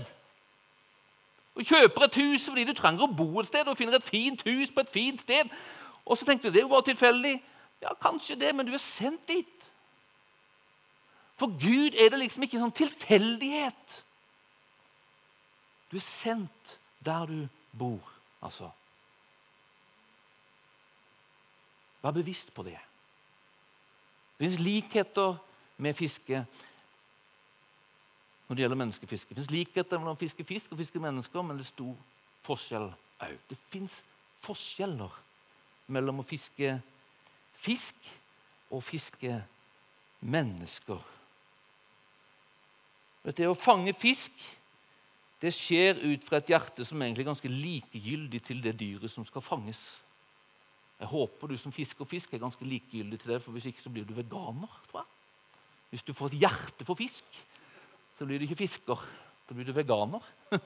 Du 1.59 1.65
kjøper 1.67 2.07
et 2.07 2.17
hus 2.23 2.47
fordi 2.47 2.65
du 2.65 2.73
trenger 2.79 3.05
å 3.05 3.13
bo 3.13 3.29
et 3.43 3.51
sted 3.51 3.69
og 3.69 3.77
finner 3.77 3.99
et 3.99 4.07
fint 4.07 4.45
hus 4.47 4.73
på 4.73 4.85
et 4.85 4.93
fint 4.93 5.21
sted. 5.21 5.51
Og 6.07 6.17
så 6.17 6.25
tenkte 6.25 6.49
du 6.49 6.55
det 6.55 6.65
var 6.71 6.87
tilfeldig. 6.87 7.35
Ja, 7.83 7.93
kanskje 8.01 8.39
det, 8.39 8.55
men 8.55 8.67
du 8.67 8.73
er 8.73 8.83
sendt 8.83 9.27
dit. 9.29 9.67
For 11.39 11.53
Gud 11.53 11.95
er 11.95 12.11
det 12.11 12.23
liksom 12.23 12.47
ikke 12.47 12.59
sånn 12.63 12.75
tilfeldighet. 12.75 13.99
Du 15.91 15.99
er 15.99 16.05
sendt 16.05 16.79
der 17.05 17.29
du 17.31 17.45
bor, 17.79 18.03
altså. 18.43 18.73
Vær 22.09 22.15
bevisst 22.17 22.55
på 22.57 22.63
det. 22.65 22.79
Det 24.39 24.47
finnes 24.47 24.63
likheter 24.65 25.35
med 25.77 25.93
fiske 25.93 26.39
når 28.49 28.57
det 28.57 28.63
gjelder 28.63 28.81
menneskefiske. 28.81 29.29
Det 29.29 29.37
finnes 29.37 29.51
likheter 29.53 30.01
mellom 30.01 30.17
å 30.17 30.21
fiske 30.23 30.47
fisk 30.49 30.73
og 30.73 30.81
fiske 30.81 31.03
mennesker, 31.05 31.45
men 31.45 31.61
det 31.61 31.67
er 31.67 31.69
stor 31.69 31.93
forskjell 32.47 32.89
òg. 32.89 33.37
Det 33.51 33.61
fins 33.61 33.99
forskjeller 34.41 35.21
mellom 35.93 36.23
å 36.23 36.25
fiske 36.25 36.79
fisk 37.61 38.11
og 38.73 38.81
fiske 38.89 39.43
mennesker. 40.25 41.05
Det 43.29 43.53
å 43.53 43.59
fange 43.69 43.93
fisk 43.93 44.33
det 45.45 45.53
skjer 45.53 46.01
ut 46.09 46.25
fra 46.25 46.41
et 46.41 46.57
hjerte 46.57 46.89
som 46.89 47.03
egentlig 47.05 47.27
er 47.27 47.35
ganske 47.35 47.53
likegyldig 47.53 48.47
til 48.49 48.65
det 48.65 48.79
dyret 48.81 49.13
som 49.13 49.29
skal 49.29 49.45
fanges. 49.45 49.99
Jeg 50.99 51.09
håper 51.13 51.47
du 51.47 51.57
som 51.59 51.73
fisker 51.73 52.05
fisk 52.09 52.33
er 52.35 52.43
ganske 52.43 52.65
likegyldig 52.67 53.21
til 53.21 53.31
det, 53.33 53.43
for 53.43 53.53
hvis 53.55 53.67
ikke 53.71 53.83
så 53.83 53.91
blir 53.95 54.05
du 54.07 54.15
veganer. 54.17 54.73
tror 54.91 55.01
jeg. 55.01 55.09
Hvis 55.91 56.03
du 56.03 56.13
får 56.15 56.27
et 56.27 56.41
hjerte 56.43 56.85
for 56.85 56.95
fisk, 56.99 57.25
så 58.19 58.27
blir 58.27 58.39
du 58.39 58.45
ikke 58.45 58.63
fisker. 58.67 58.99
Da 59.49 59.55
blir 59.55 59.65
du 59.65 59.73
veganer. 59.73 60.23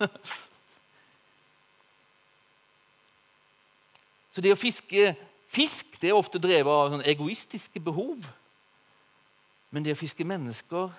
så 4.32 4.40
det 4.40 4.52
å 4.54 4.58
fiske 4.58 5.16
fisk 5.52 6.00
det 6.00 6.08
er 6.10 6.16
ofte 6.18 6.40
drevet 6.40 6.72
av 6.72 6.90
sånn 6.94 7.04
egoistiske 7.06 7.80
behov. 7.84 8.18
Men 9.70 9.84
det 9.84 9.92
å 9.94 10.00
fiske 10.00 10.24
mennesker, 10.26 10.90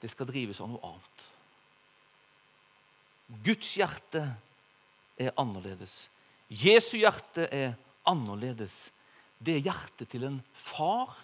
det 0.00 0.10
skal 0.12 0.28
drives 0.28 0.60
av 0.60 0.68
noe 0.70 0.84
annet. 0.92 1.18
Guds 3.44 3.70
hjerte 3.78 4.22
er 5.16 5.32
annerledes. 5.40 6.08
Jesu 6.52 6.98
hjerte 7.00 7.48
er 7.48 7.72
annerledes. 8.08 8.88
Det 9.38 9.56
er 9.56 9.66
hjertet 9.66 10.10
til 10.12 10.26
en 10.28 10.38
far 10.52 11.16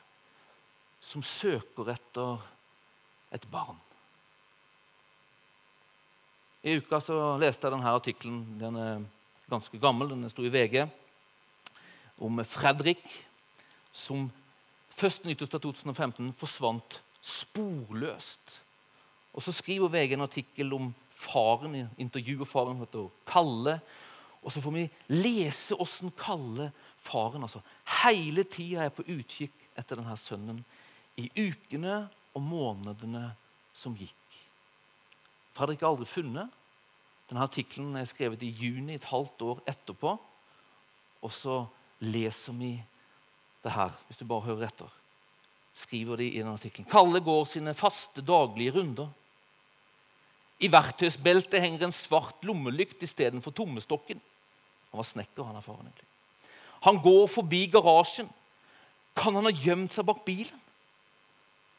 som 1.01 1.23
søker 1.25 1.93
etter 1.95 2.43
et 3.33 3.47
barn. 3.51 3.79
I 6.61 6.77
uka 6.77 7.01
så 7.01 7.17
leste 7.41 7.65
jeg 7.65 7.73
denne 7.73 7.95
artikkelen. 7.97 8.41
Den 8.61 8.77
er 8.77 9.05
ganske 9.49 9.79
gammel. 9.81 10.11
Den 10.13 10.29
sto 10.33 10.45
i 10.45 10.53
VG. 10.53 10.83
Om 12.21 12.43
Fredrik 12.45 13.07
som 13.97 14.29
først 14.93 15.25
nyttårsdag 15.25 15.63
2015 15.65 16.35
forsvant 16.37 17.01
sporløst. 17.25 18.61
Og 19.33 19.43
Så 19.43 19.53
skriver 19.53 19.89
VG 19.89 20.13
en 20.13 20.27
artikkel 20.27 20.73
om 20.75 20.95
faren, 21.11 21.89
intervjuer 21.99 22.49
faren 22.49 22.81
heter 22.81 23.09
Kalle, 23.27 23.81
og 24.41 24.53
så 24.53 24.63
får 24.65 24.73
vi 24.73 24.87
lese 25.13 25.77
åssen 25.77 26.13
Kalle, 26.17 26.71
faren, 26.97 27.45
altså, 27.45 27.61
hele 28.03 28.45
tida 28.49 28.87
er 28.87 28.95
på 28.95 29.05
utkikk 29.05 29.53
etter 29.79 30.01
denne 30.01 30.17
sønnen 30.19 30.63
i 31.21 31.29
ukene 31.37 32.07
og 32.37 32.45
månedene 32.45 33.27
som 33.77 33.97
gikk. 33.99 34.17
Fredrik 35.57 35.83
har 35.83 35.93
aldri 35.93 36.09
funnet. 36.09 36.49
Denne 37.29 37.45
Artikkelen 37.45 37.99
er 37.99 38.09
skrevet 38.09 38.43
i 38.43 38.53
juni, 38.55 38.97
et 38.97 39.11
halvt 39.11 39.45
år 39.47 39.61
etterpå. 39.69 40.17
Og 41.21 41.33
så 41.35 41.61
leser 42.01 42.57
vi 42.57 42.73
det 43.61 43.75
her, 43.75 43.93
hvis 44.09 44.21
du 44.21 44.25
bare 44.25 44.47
hører 44.49 44.71
etter. 44.71 44.89
Skriver 45.77 46.21
de 46.21 46.31
i 46.31 46.41
den 46.41 46.51
artikkelen. 46.51 46.89
Kalle 46.91 47.21
går 47.25 47.45
sine 47.49 47.75
faste 47.77 48.25
daglige 48.25 48.75
runder. 48.79 49.11
I 50.61 50.69
verktøysbeltet 50.73 51.63
henger 51.63 51.87
en 51.87 51.95
svart 51.95 52.45
lommelykt 52.45 53.03
istedenfor 53.03 53.55
tommestokken. 53.57 54.21
Han 54.91 55.01
var 55.01 55.09
snekker, 55.09 55.47
han 55.47 55.57
her 55.57 55.65
faren 55.65 55.87
egentlig. 55.87 56.09
Han 56.85 57.01
går 57.05 57.27
forbi 57.29 57.65
garasjen. 57.73 58.29
Kan 59.17 59.37
han 59.37 59.49
ha 59.49 59.53
gjemt 59.53 59.95
seg 59.95 60.07
bak 60.09 60.23
bilen? 60.27 60.61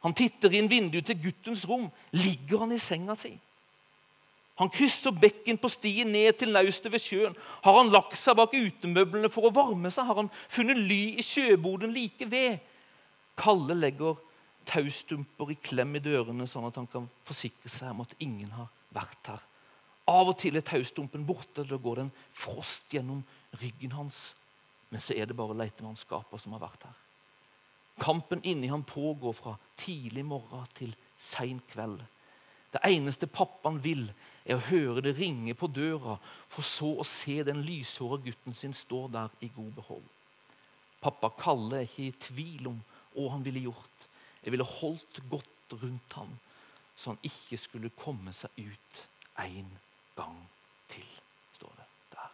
Han 0.02 0.16
titter 0.18 0.54
inn 0.58 0.70
vinduet 0.70 1.06
til 1.06 1.20
guttens 1.22 1.68
rom. 1.70 1.88
Ligger 2.16 2.64
han 2.64 2.74
i 2.74 2.82
senga 2.82 3.16
si? 3.18 3.36
Han 4.62 4.70
krysser 4.70 5.14
bekken 5.18 5.58
på 5.58 5.70
stien 5.74 6.12
ned 6.14 6.36
til 6.38 6.52
naustet 6.54 6.92
ved 6.94 7.02
sjøen. 7.02 7.38
Har 7.66 7.78
han 7.78 7.94
lagt 7.94 8.18
seg 8.20 8.38
bak 8.38 8.54
utemøblene 8.54 9.30
for 9.34 9.48
å 9.48 9.54
varme 9.56 9.90
seg? 9.94 10.06
Har 10.10 10.20
han 10.20 10.30
funnet 10.50 10.78
ly 10.78 11.18
i 11.22 11.26
sjøboden 11.26 11.94
like 11.96 12.28
ved? 12.30 12.60
Kalle 13.42 13.78
legger 13.78 14.20
taustumper 14.68 15.52
i 15.54 15.58
klem 15.62 15.96
i 15.98 16.04
dørene, 16.04 16.48
sånn 16.48 16.68
at 16.68 16.78
han 16.80 16.90
kan 16.92 17.08
forsikre 17.28 17.70
seg 17.72 17.94
om 17.94 18.04
at 18.06 18.16
ingen 18.20 18.52
har 18.56 18.70
vært 18.96 19.32
her. 19.34 19.48
Av 20.12 20.28
og 20.28 20.38
til 20.42 20.58
er 20.58 20.66
taustumpen 20.66 21.26
borte. 21.28 21.64
Da 21.68 21.78
går 21.78 22.00
det 22.00 22.06
en 22.08 22.16
frost 22.36 22.92
gjennom 22.94 23.22
ryggen 23.62 23.94
hans. 23.96 24.32
Men 24.92 25.04
så 25.04 25.16
er 25.16 25.30
det 25.30 25.38
bare 25.38 25.56
letemannskaper 25.56 26.42
som 26.42 26.56
har 26.58 26.64
vært 26.66 26.88
her. 26.90 26.98
Kampen 28.02 28.42
inni 28.48 28.72
han 28.72 28.84
pågår 28.88 29.36
fra 29.38 29.56
tidlig 29.78 30.26
morgen 30.26 30.66
til 30.76 30.96
sein 31.22 31.62
kveld. 31.72 32.02
Det 32.72 32.82
eneste 32.88 33.28
pappaen 33.28 33.82
vil, 33.84 34.08
er 34.46 34.58
å 34.58 34.68
høre 34.72 35.04
det 35.06 35.18
ringe 35.20 35.54
på 35.54 35.68
døra, 35.70 36.16
for 36.50 36.66
så 36.66 36.96
å 36.98 37.06
se 37.06 37.42
den 37.46 37.62
lyshåra 37.66 38.18
gutten 38.24 38.56
sin 38.58 38.74
stå 38.74 39.04
der 39.14 39.34
i 39.44 39.52
god 39.54 39.76
behold. 39.76 40.08
Pappa 41.02 41.30
Kalle 41.38 41.82
er 41.82 41.90
ikke 41.90 42.08
i 42.08 42.16
tvil 42.26 42.72
om 42.72 42.80
hva 43.14 43.28
han 43.36 43.46
ville 43.46 43.68
gjort. 43.68 44.01
Jeg 44.44 44.52
ville 44.52 44.66
holdt 44.66 45.22
godt 45.30 45.76
rundt 45.84 46.14
ham, 46.14 46.38
så 46.96 47.14
han 47.14 47.20
ikke 47.24 47.58
skulle 47.58 47.94
komme 47.98 48.34
seg 48.34 48.50
ut 48.58 49.02
en 49.42 49.70
gang 50.18 50.38
til, 50.92 51.08
står 51.56 51.74
det 51.78 51.88
der. 52.16 52.34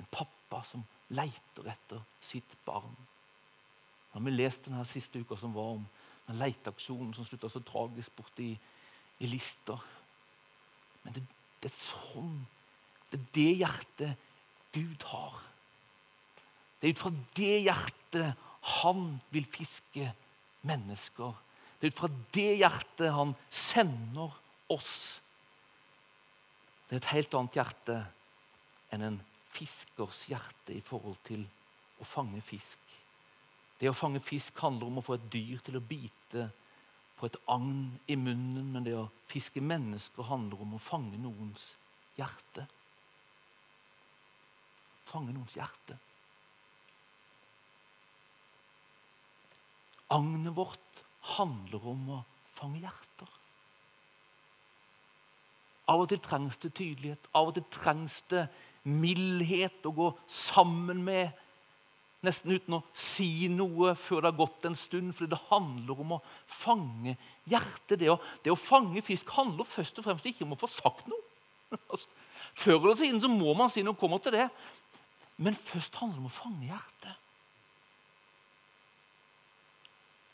En 0.00 0.08
pappa 0.12 0.62
som 0.66 0.84
leiter 1.14 1.70
etter 1.72 2.02
sitt 2.24 2.56
barn. 2.66 2.96
Nå 4.08 4.18
har 4.18 4.24
vi 4.24 4.34
lest 4.34 4.66
denne 4.66 4.84
siste 4.88 5.20
uka 5.20 5.36
som 5.38 5.54
var 5.56 5.76
om 5.76 5.84
den 6.28 6.40
leteaksjonen 6.40 7.14
som 7.16 7.26
slutta 7.28 7.50
så 7.52 7.62
tragisk 7.64 8.12
borti 8.16 8.50
i 9.18 9.30
Lister. 9.30 9.80
Men 11.04 11.16
det, 11.16 11.24
det, 11.62 11.70
er 11.70 11.76
sånn 11.76 12.40
Det 13.08 13.18
er 13.18 13.28
det 13.34 13.52
hjertet 13.62 14.26
Gud 14.74 15.04
har. 15.08 15.38
Det 16.78 16.88
er 16.88 16.92
ut 16.92 17.00
fra 17.00 17.12
det 17.38 17.54
hjertet 17.64 18.48
han 18.78 19.06
vil 19.32 19.46
fiske 19.48 20.10
mennesker. 20.68 21.32
Det 21.78 21.88
er 21.88 21.94
ut 21.94 22.00
fra 22.00 22.10
det 22.34 22.50
hjertet 22.60 23.14
han 23.14 23.34
sender 23.50 24.34
oss. 24.72 24.98
Det 26.88 26.96
er 26.96 27.02
et 27.02 27.12
helt 27.12 27.34
annet 27.38 27.58
hjerte 27.58 27.98
enn 28.94 29.04
en 29.04 29.18
fiskers 29.52 30.24
hjerte 30.30 30.76
i 30.76 30.84
forhold 30.84 31.18
til 31.26 31.44
å 32.00 32.06
fange 32.06 32.40
fisk. 32.44 32.80
Det 33.78 33.90
å 33.90 33.96
fange 33.96 34.22
fisk 34.24 34.58
handler 34.64 34.88
om 34.88 34.98
å 34.98 35.04
få 35.04 35.18
et 35.18 35.28
dyr 35.30 35.60
til 35.64 35.78
å 35.78 35.84
bite 35.84 36.48
på 37.18 37.26
et 37.26 37.38
agn 37.50 37.98
i 38.10 38.16
munnen, 38.18 38.72
men 38.72 38.86
det 38.86 38.94
å 38.98 39.08
fiske 39.30 39.62
mennesker 39.62 40.26
handler 40.26 40.62
om 40.62 40.76
å 40.76 40.82
fange 40.82 41.18
noens 41.20 41.64
hjerte. 42.18 42.66
Fange 45.08 45.34
noens 45.34 45.56
hjerte. 45.58 45.98
Agnet 50.14 50.56
vårt 50.56 51.02
handler 51.36 51.84
om 51.92 52.06
å 52.16 52.22
fange 52.52 52.80
hjerter. 52.80 53.28
Av 55.88 56.04
og 56.04 56.08
til 56.10 56.20
trengs 56.20 56.58
det 56.60 56.72
tydelighet, 56.76 57.28
av 57.36 57.50
og 57.50 57.56
til 57.56 57.66
trengs 57.72 58.22
det 58.32 58.46
mildhet 58.88 59.84
å 59.88 59.92
gå 59.96 60.08
sammen 60.32 61.02
med. 61.04 61.32
Nesten 62.24 62.50
uten 62.56 62.78
å 62.80 62.82
si 62.98 63.46
noe 63.52 63.92
før 63.96 64.24
det 64.24 64.32
har 64.32 64.40
gått 64.40 64.66
en 64.66 64.76
stund, 64.78 65.12
fordi 65.14 65.32
det 65.36 65.44
handler 65.52 66.02
om 66.02 66.16
å 66.16 66.22
fange 66.50 67.14
hjertet. 67.48 68.00
Det 68.00 68.10
å, 68.10 68.18
det 68.44 68.52
å 68.52 68.58
fange 68.58 69.04
fisk 69.06 69.30
handler 69.36 69.68
først 69.68 70.00
og 70.00 70.08
fremst 70.08 70.26
ikke 70.28 70.44
om 70.48 70.56
å 70.56 70.60
få 70.60 70.70
sagt 70.72 71.08
noe. 71.10 71.24
Altså, 71.92 72.08
før 72.56 72.78
eller 72.78 72.96
siden 72.96 73.20
så 73.20 73.28
må 73.28 73.52
man 73.56 73.68
si 73.70 73.84
noe, 73.84 73.96
kommer 73.96 74.22
til 74.24 74.34
det. 74.34 74.48
Men 75.36 75.54
først 75.54 76.00
handler 76.00 76.16
det 76.16 76.24
om 76.24 76.30
å 76.30 76.38
fange 76.40 76.70
hjertet. 76.70 77.27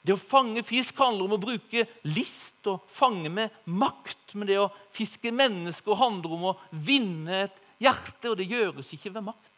Det 0.05 0.13
å 0.13 0.21
fange 0.21 0.61
fisk 0.67 0.99
handler 1.01 1.25
om 1.25 1.39
å 1.39 1.41
bruke 1.41 1.87
list 2.13 2.67
og 2.69 2.83
fange 2.93 3.31
med 3.33 3.53
makt. 3.65 4.35
Men 4.37 4.51
det 4.51 4.59
å 4.61 4.69
fiske 4.93 5.33
mennesker 5.33 5.97
handler 5.97 6.35
om 6.37 6.49
å 6.51 6.57
vinne 6.85 7.47
et 7.47 7.61
hjerte, 7.81 8.29
og 8.29 8.37
det 8.37 8.51
gjøres 8.51 8.93
ikke 8.93 9.15
ved 9.15 9.25
makt. 9.31 9.51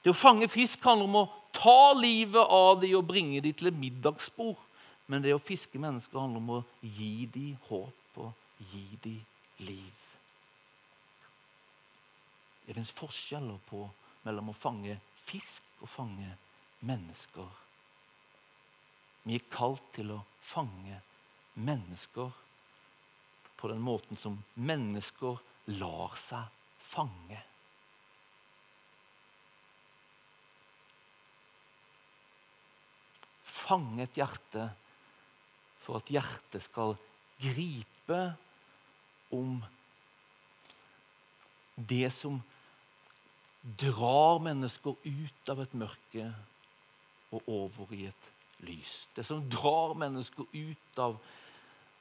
Det 0.00 0.12
å 0.12 0.16
fange 0.16 0.46
fisk 0.48 0.84
handler 0.86 1.10
om 1.10 1.18
å 1.24 1.28
ta 1.52 1.92
livet 1.98 2.54
av 2.54 2.78
dem 2.80 2.94
og 3.00 3.08
bringe 3.10 3.42
dem 3.42 3.56
til 3.56 3.72
et 3.72 3.80
middagsbord. 3.80 4.60
Men 5.10 5.24
det 5.24 5.34
å 5.34 5.42
fiske 5.42 5.80
mennesker 5.82 6.22
handler 6.22 6.38
om 6.38 6.52
å 6.54 6.64
gi 6.86 7.26
dem 7.34 7.56
håp 7.66 8.20
og 8.22 8.68
gi 8.70 8.84
dem 9.02 9.66
liv. 9.66 10.06
Det 12.62 12.78
fins 12.78 12.94
forskjeller 12.94 13.58
på, 13.66 13.82
mellom 14.22 14.52
å 14.52 14.54
fange 14.54 14.94
fisk 15.18 15.66
og 15.82 15.90
fange 15.90 16.28
mennesker. 16.28 16.49
Vi 19.22 19.36
er 19.36 19.50
kalt 19.52 19.84
til 19.94 20.14
å 20.14 20.22
fange 20.40 21.00
mennesker 21.60 22.32
på 23.60 23.68
den 23.68 23.82
måten 23.84 24.16
som 24.16 24.38
mennesker 24.56 25.40
lar 25.76 26.16
seg 26.16 26.48
fange. 26.80 27.40
Fange 33.44 34.06
et 34.06 34.16
hjerte 34.18 34.70
for 35.84 36.00
at 36.00 36.10
hjertet 36.10 36.64
skal 36.64 36.96
gripe 37.40 38.20
om 39.36 39.60
det 41.76 42.08
som 42.12 42.40
drar 43.62 44.40
mennesker 44.42 44.96
ut 45.04 45.52
av 45.52 45.60
et 45.62 45.76
mørke 45.76 46.30
og 47.30 47.48
over 47.48 47.94
i 47.94 48.06
et 48.10 48.30
lys. 48.66 49.08
Det 49.16 49.24
som 49.26 49.44
drar 49.50 49.94
mennesker 49.98 50.48
ut 50.52 51.00
av 51.00 51.18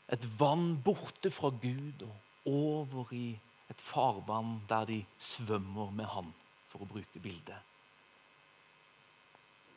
et 0.09 0.25
vann 0.39 0.73
borte 0.83 1.31
fra 1.31 1.51
Gud 1.61 2.03
og 2.07 2.49
over 2.49 3.13
i 3.13 3.27
et 3.69 3.81
farvann 3.81 4.57
der 4.69 4.87
de 4.89 4.99
svømmer 5.21 5.91
med 5.93 6.09
Han, 6.15 6.31
for 6.69 6.83
å 6.83 6.89
bruke 6.89 7.21
bildet. 7.21 7.57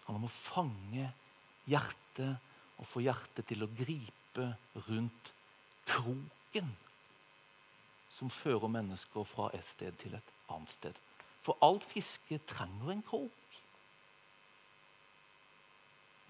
Han 0.06 0.22
må 0.22 0.30
fange 0.32 1.10
hjertet 1.68 2.40
og 2.80 2.88
få 2.88 3.04
hjertet 3.04 3.46
til 3.48 3.64
å 3.64 3.70
gripe 3.76 4.48
rundt 4.88 5.32
kroken 5.86 6.72
som 8.12 8.32
fører 8.32 8.72
mennesker 8.72 9.24
fra 9.28 9.50
et 9.56 9.66
sted 9.66 9.96
til 10.00 10.16
et 10.16 10.32
annet 10.52 10.72
sted. 10.72 10.98
For 11.42 11.58
alt 11.64 11.84
fiske 11.88 12.38
trenger 12.48 12.92
en 12.92 13.04
krok. 13.06 13.41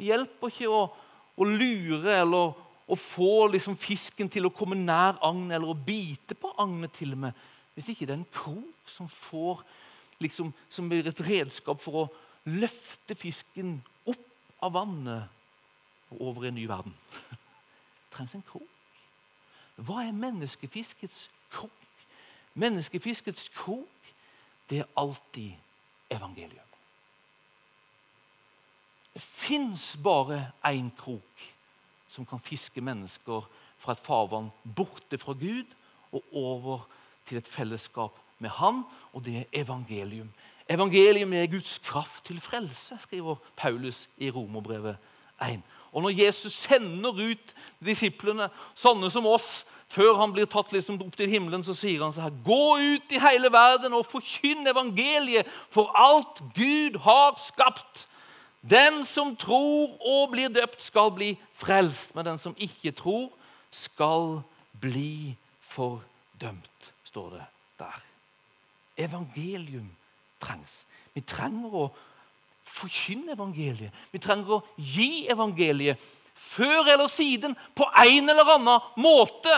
Det 0.02 0.08
hjelper 0.08 0.50
ikke 0.50 0.66
å, 0.66 0.78
å 1.38 1.46
lure 1.46 2.10
eller 2.10 2.56
å 2.90 2.96
få 2.98 3.46
liksom 3.52 3.76
fisken 3.78 4.26
til 4.26 4.48
å 4.48 4.50
komme 4.50 4.74
nær 4.74 5.20
agnet 5.22 5.60
eller 5.60 5.70
å 5.70 5.78
bite 5.78 6.34
på 6.34 6.50
agnet 6.58 6.90
til 6.96 7.14
og 7.14 7.20
med, 7.22 7.44
hvis 7.76 7.92
ikke 7.92 8.08
det 8.08 8.16
er 8.16 8.18
en 8.18 8.32
krok 8.34 8.90
som 8.90 9.06
får 9.06 9.62
liksom, 10.18 10.50
som 10.66 10.88
blir 10.90 11.06
et 11.06 11.22
redskap 11.22 11.78
for 11.78 12.00
å 12.00 12.08
løfte 12.50 13.14
fisken 13.14 13.76
opp 14.10 14.26
av 14.66 14.74
vannet 14.74 16.10
og 16.10 16.26
over 16.32 16.48
i 16.48 16.50
en 16.50 16.58
ny 16.58 16.66
verden. 16.66 16.98
Det 17.22 17.38
trengs 18.16 18.34
en 18.34 18.44
krok. 18.50 18.66
Hva 19.78 20.02
er 20.08 20.18
menneskefiskets 20.18 21.28
krok? 21.54 21.78
Menneskefiskets 22.58 23.46
krok, 23.54 24.12
det 24.66 24.82
er 24.82 24.92
alltid 24.98 25.54
evangelium. 26.10 26.66
Det 29.12 29.22
fins 29.22 29.96
bare 30.03 30.53
én 30.64 30.90
krok 30.96 31.48
som 32.09 32.27
kan 32.27 32.40
fiske 32.40 32.81
mennesker 32.81 33.44
fra 33.81 33.92
et 33.92 34.05
farvann 34.05 34.51
borte 34.77 35.18
fra 35.18 35.33
Gud 35.33 35.68
og 36.12 36.22
over 36.33 36.87
til 37.27 37.40
et 37.40 37.48
fellesskap 37.48 38.16
med 38.38 38.51
Han, 38.59 38.83
og 39.12 39.25
det 39.25 39.37
er 39.37 39.62
evangelium. 39.62 40.33
Evangelium 40.68 41.33
er 41.33 41.46
Guds 41.46 41.79
kraft 41.79 42.25
til 42.25 42.40
frelse, 42.40 42.98
skriver 43.01 43.37
Paulus 43.57 44.09
i 44.18 44.31
Romerbrevet 44.31 44.96
1. 45.42 45.62
Og 45.92 46.03
Når 46.03 46.11
Jesus 46.25 46.53
sender 46.53 47.12
ut 47.12 47.55
disiplene, 47.85 48.48
sånne 48.75 49.11
som 49.11 49.27
oss, 49.27 49.64
før 49.92 50.16
han 50.16 50.33
blir 50.33 50.48
tatt 50.48 50.72
liksom 50.72 51.01
opp 51.05 51.16
til 51.16 51.29
himmelen, 51.29 51.64
så 51.64 51.75
sier 51.77 52.01
han 52.01 52.14
så 52.16 52.25
her 52.25 52.38
Gå 52.46 52.79
ut 52.81 53.12
i 53.12 53.20
hele 53.20 53.51
verden 53.53 53.92
og 53.92 54.07
forkynn 54.09 54.66
evangeliet 54.70 55.51
for 55.70 55.92
alt 55.92 56.40
Gud 56.57 56.96
har 57.05 57.37
skapt. 57.42 58.07
Den 58.62 59.03
som 59.07 59.35
tror 59.37 59.96
og 59.98 60.31
blir 60.31 60.53
døpt, 60.55 60.83
skal 60.83 61.11
bli 61.14 61.33
frelst. 61.55 62.14
Men 62.14 62.27
den 62.27 62.38
som 62.38 62.55
ikke 62.59 62.94
tror, 62.94 63.31
skal 63.70 64.40
bli 64.81 65.35
fordømt, 65.61 66.92
står 67.05 67.31
det 67.31 67.44
der. 67.83 68.01
Evangelium 69.03 69.90
trengs. 70.40 70.83
Vi 71.14 71.25
trenger 71.27 71.75
å 71.75 71.87
forkynne 72.72 73.35
evangeliet. 73.35 73.92
Vi 74.12 74.20
trenger 74.22 74.59
å 74.59 74.64
gi 74.77 75.27
evangeliet 75.33 76.01
før 76.42 76.88
eller 76.90 77.09
siden 77.12 77.55
på 77.77 77.87
en 78.05 78.31
eller 78.31 78.48
annen 78.57 78.90
måte. 79.01 79.57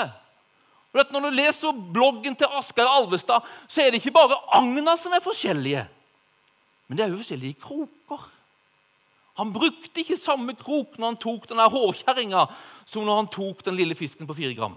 Når 0.94 1.24
du 1.24 1.30
leser 1.34 1.74
bloggen 1.94 2.36
til 2.38 2.50
Asgeir 2.54 2.86
Alvestad, 2.86 3.42
så 3.66 3.82
er 3.82 3.90
det 3.90 3.98
ikke 3.98 4.14
bare 4.14 4.38
agna 4.54 4.94
som 5.00 5.14
er 5.16 5.24
forskjellige, 5.24 5.82
men 6.86 6.98
det 6.98 7.04
er 7.04 7.10
jo 7.10 7.18
forskjellige 7.18 7.58
kroker. 7.64 8.28
Han 9.38 9.52
brukte 9.52 10.02
ikke 10.02 10.18
samme 10.20 10.54
krok 10.58 10.98
når 10.98 11.12
han 11.12 11.20
tok 11.22 11.48
denne 11.50 11.66
hårkjerringa, 11.70 12.44
som 12.86 13.06
når 13.06 13.22
han 13.22 13.30
tok 13.34 13.64
den 13.66 13.78
lille 13.78 13.96
fisken 13.98 14.28
på 14.28 14.36
fire 14.38 14.54
gram. 14.54 14.76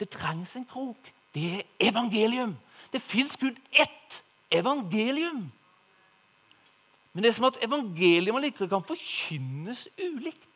Det 0.00 0.08
trengs 0.10 0.56
en 0.56 0.64
krok. 0.68 1.12
Det 1.34 1.50
er 1.58 1.90
evangelium. 1.90 2.56
Det 2.92 3.02
fins 3.02 3.36
kun 3.36 3.56
ett 3.72 4.22
evangelium. 4.50 5.50
Men 7.12 7.22
det 7.22 7.30
er 7.30 7.36
som 7.36 7.46
at 7.50 7.60
evangeliet 7.62 8.42
liker 8.42 8.70
kan 8.70 8.84
forkynnes 8.86 9.86
ulikt. 10.02 10.53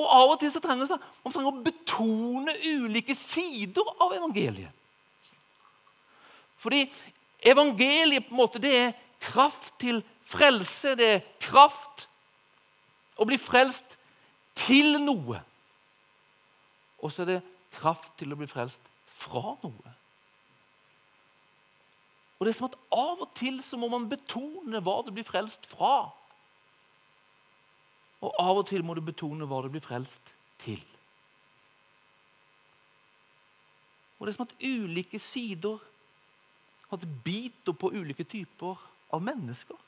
Og 0.00 0.06
Av 0.08 0.32
og 0.32 0.38
til 0.40 0.52
så 0.52 0.62
trenger 0.64 0.96
man 0.96 1.32
trenger 1.34 1.50
å 1.50 1.64
betone 1.64 2.54
ulike 2.64 3.14
sider 3.16 3.90
av 4.00 4.14
evangeliet. 4.16 4.72
Fordi 6.60 6.84
evangeliet 7.52 8.26
på 8.26 8.34
en 8.34 8.40
måte, 8.40 8.60
det 8.60 8.72
er 8.76 8.96
kraft 9.20 9.74
til 9.80 10.02
frelse. 10.24 10.94
Det 10.96 11.08
er 11.16 11.24
kraft 11.40 12.06
å 13.20 13.26
bli 13.28 13.36
frelst 13.40 13.96
til 14.56 14.96
noe. 15.04 15.40
Og 17.00 17.12
så 17.12 17.24
er 17.24 17.34
det 17.34 17.40
kraft 17.76 18.16
til 18.20 18.32
å 18.32 18.38
bli 18.40 18.48
frelst 18.48 18.84
fra 19.20 19.56
noe. 19.62 19.96
Og 22.40 22.46
det 22.46 22.54
er 22.54 22.56
som 22.56 22.70
at 22.70 22.78
Av 22.96 23.20
og 23.20 23.34
til 23.36 23.60
så 23.64 23.76
må 23.76 23.90
man 23.92 24.08
betone 24.08 24.80
hva 24.80 25.00
du 25.04 25.12
blir 25.12 25.28
frelst 25.28 25.68
fra. 25.68 26.08
Og 28.20 28.34
av 28.38 28.60
og 28.60 28.66
til 28.68 28.84
må 28.84 28.94
du 28.96 29.02
betone 29.04 29.48
hva 29.48 29.62
du 29.64 29.70
blir 29.72 29.84
frelst 29.84 30.34
til. 30.60 30.80
Og 34.18 34.26
det 34.26 34.34
er 34.34 34.36
som 34.36 34.48
at 34.48 34.58
ulike 34.60 35.18
sider 35.22 35.78
at 36.92 37.06
biter 37.24 37.72
på 37.72 37.92
ulike 37.94 38.26
typer 38.26 38.80
av 39.14 39.22
mennesker. 39.24 39.78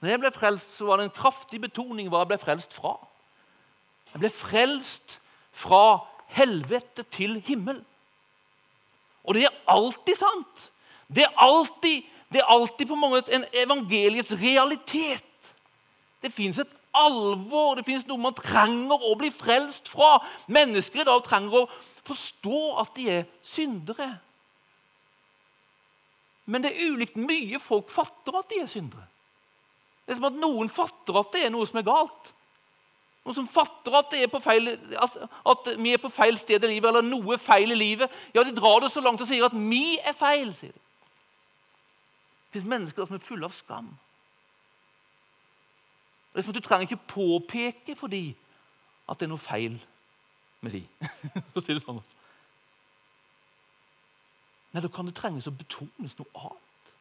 Når 0.00 0.14
jeg 0.14 0.20
ble 0.22 0.30
frelst, 0.32 0.76
så 0.78 0.88
var 0.88 0.98
det 0.98 1.10
en 1.10 1.16
kraftig 1.16 1.60
betoning 1.60 2.08
hva 2.08 2.24
jeg 2.24 2.32
ble 2.32 2.40
frelst 2.40 2.74
fra. 2.74 2.94
Jeg 4.14 4.22
ble 4.22 4.30
frelst 4.32 5.18
fra 5.52 6.00
helvete 6.34 7.04
til 7.12 7.36
himmel. 7.46 7.82
Og 9.28 9.36
det 9.36 9.44
er 9.46 9.58
alltid 9.68 10.16
sant. 10.16 10.70
Det 11.10 11.26
er 11.26 11.42
alltid, 11.42 12.06
det 12.30 12.40
er 12.40 12.52
alltid 12.52 12.86
på 12.86 12.98
mange 12.98 13.18
måter 13.18 13.34
en 13.34 13.46
evangeliets 13.52 14.32
realitet. 14.38 15.24
Det 16.22 16.32
fins 16.32 16.58
et 16.62 16.76
alvor, 16.94 17.74
det 17.74 17.86
fins 17.86 18.06
noe 18.06 18.20
man 18.22 18.36
trenger 18.36 19.02
å 19.06 19.14
bli 19.18 19.30
frelst 19.34 19.90
fra. 19.90 20.18
Mennesker 20.50 21.02
i 21.02 21.08
dag 21.08 21.22
trenger 21.26 21.62
å 21.62 21.68
forstå 22.06 22.60
at 22.82 22.92
de 22.98 23.06
er 23.18 23.24
syndere. 23.46 24.12
Men 26.50 26.64
det 26.64 26.72
er 26.74 26.90
ulikt 26.90 27.18
mye 27.18 27.60
folk 27.62 27.90
fatter 27.94 28.38
at 28.40 28.50
de 28.50 28.60
er 28.62 28.70
syndere. 28.70 29.06
Det 30.06 30.14
er 30.14 30.18
som 30.18 30.30
at 30.30 30.38
noen 30.42 30.70
fatter 30.72 31.18
at 31.20 31.32
det 31.34 31.44
er 31.46 31.52
noe 31.54 31.66
som 31.70 31.78
er 31.78 31.86
galt. 31.86 32.30
Noen 33.26 33.36
som 33.36 33.48
fatter 33.50 33.94
at, 33.98 34.14
feil, 34.42 34.70
at, 34.98 35.68
vi 35.78 35.92
er 35.94 36.00
på 36.02 36.10
feil 36.10 36.38
sted 36.40 36.62
i 36.64 36.70
livet, 36.72 36.88
eller 36.88 37.04
noe 37.06 37.38
feil 37.38 37.74
i 37.74 37.78
livet. 37.78 38.10
Ja, 38.34 38.42
De 38.46 38.54
drar 38.56 38.80
det 38.82 38.90
så 38.94 39.02
langt 39.04 39.20
og 39.20 39.28
sier 39.28 39.46
at 39.46 39.54
'vi 39.54 39.98
er 39.98 40.14
feil'. 40.14 40.54
sier 40.56 40.72
de. 40.72 40.80
Det 42.50 42.58
fins 42.58 42.70
mennesker 42.70 43.06
som 43.06 43.14
er 43.14 43.22
fulle 43.22 43.46
av 43.46 43.54
skam. 43.54 43.90
Det 46.32 46.40
er 46.40 46.42
som 46.42 46.50
at 46.50 46.58
Du 46.58 46.66
trenger 46.66 46.88
ikke 46.88 47.06
påpeke 47.14 47.96
for 47.96 48.10
dem 48.10 48.34
at 49.10 49.18
det 49.18 49.26
er 49.26 49.30
noe 49.30 49.42
feil 49.42 49.78
med 50.60 50.72
dem. 50.74 50.86
Sånn. 51.84 52.02
Nei, 54.70 54.82
da 54.82 54.90
kan 54.90 55.08
det 55.08 55.16
trenges 55.18 55.48
å 55.50 55.54
betones 55.54 56.14
noe 56.18 56.30
annet. 56.38 56.92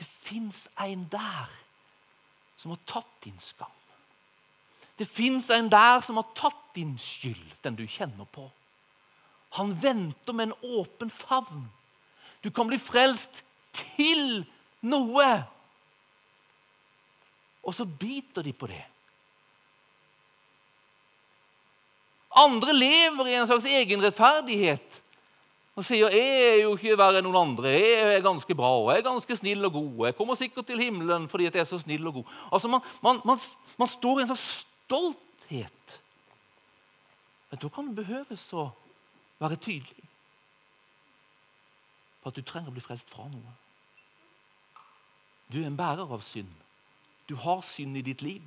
Det 0.00 0.08
fins 0.08 0.64
en 0.80 1.04
der 1.12 1.52
som 2.56 2.72
har 2.72 2.80
tatt 2.88 3.12
din 3.24 3.36
skam. 3.40 3.78
Det 4.98 5.08
fins 5.08 5.50
en 5.50 5.68
der 5.72 6.00
som 6.04 6.16
har 6.20 6.28
tatt 6.36 6.74
din 6.76 6.96
skyld, 7.00 7.56
den 7.64 7.76
du 7.76 7.84
kjenner 7.88 8.28
på. 8.32 8.48
Han 9.58 9.74
venter 9.82 10.32
med 10.32 10.48
en 10.48 10.78
åpen 10.80 11.10
favn. 11.12 11.66
Du 12.44 12.50
kan 12.50 12.68
bli 12.70 12.78
frelst 12.80 13.42
til 13.72 14.42
noe. 14.86 15.28
Og 17.62 17.74
så 17.74 17.86
biter 17.86 18.42
de 18.42 18.52
på 18.52 18.68
det. 18.70 18.82
Andre 22.32 22.72
lever 22.72 23.28
i 23.28 23.36
en 23.36 23.46
slags 23.46 23.68
egenrettferdighet 23.68 25.00
og 25.76 25.84
sier 25.84 26.08
'Jeg 26.08 26.52
er 26.52 26.62
jo 26.62 26.76
ikke 26.76 26.98
verre 26.98 27.18
enn 27.18 27.24
noen 27.24 27.48
andre. 27.48 27.68
Jeg 27.68 28.16
er 28.16 28.20
ganske 28.20 28.54
bra 28.54 28.68
og 28.76 28.90
jeg 28.92 28.98
er 28.98 29.10
ganske 29.10 29.36
snill 29.36 29.64
og 29.64 29.72
god.' 29.72 30.06
'Jeg 30.06 30.16
kommer 30.16 30.34
sikkert 30.34 30.66
til 30.66 30.80
himmelen 30.80 31.28
fordi 31.28 31.44
jeg 31.44 31.56
er 31.56 31.64
så 31.64 31.78
snill 31.78 32.06
og 32.06 32.14
god.' 32.14 32.28
Altså, 32.52 32.68
Man, 32.68 32.80
man, 33.02 33.20
man, 33.24 33.38
man 33.78 33.88
står 33.88 34.18
i 34.18 34.22
en 34.22 34.28
slags 34.28 34.66
stolthet. 34.84 36.00
Men 37.50 37.58
da 37.58 37.68
kan 37.68 37.86
det 37.86 37.96
behøves 37.96 38.52
å 38.52 38.70
være 39.38 39.56
tydelig 39.56 40.08
på 42.22 42.28
at 42.28 42.36
du 42.36 42.42
trenger 42.42 42.70
å 42.70 42.72
bli 42.72 42.84
frelst 42.84 43.10
fra 43.10 43.26
noe. 43.28 43.61
Du 45.52 45.60
er 45.60 45.68
en 45.68 45.76
bærer 45.76 46.08
av 46.08 46.22
synd. 46.24 46.50
Du 47.28 47.36
har 47.36 47.60
synd 47.66 47.96
i 47.96 48.04
ditt 48.04 48.22
liv. 48.22 48.42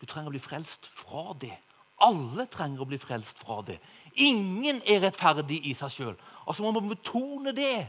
Du 0.00 0.06
trenger 0.06 0.30
å 0.30 0.34
bli 0.34 0.42
frelst 0.42 0.86
fra 0.86 1.34
det. 1.40 1.54
Alle 2.04 2.46
trenger 2.50 2.82
å 2.82 2.88
bli 2.88 2.98
frelst 2.98 3.40
fra 3.42 3.60
det. 3.66 3.78
Ingen 4.22 4.82
er 4.86 5.02
rettferdig 5.02 5.60
i 5.66 5.74
seg 5.78 5.92
sjøl. 5.92 6.16
Altså, 6.46 6.64
man 6.64 6.76
må 6.76 6.94
betone 6.94 7.54
det. 7.56 7.86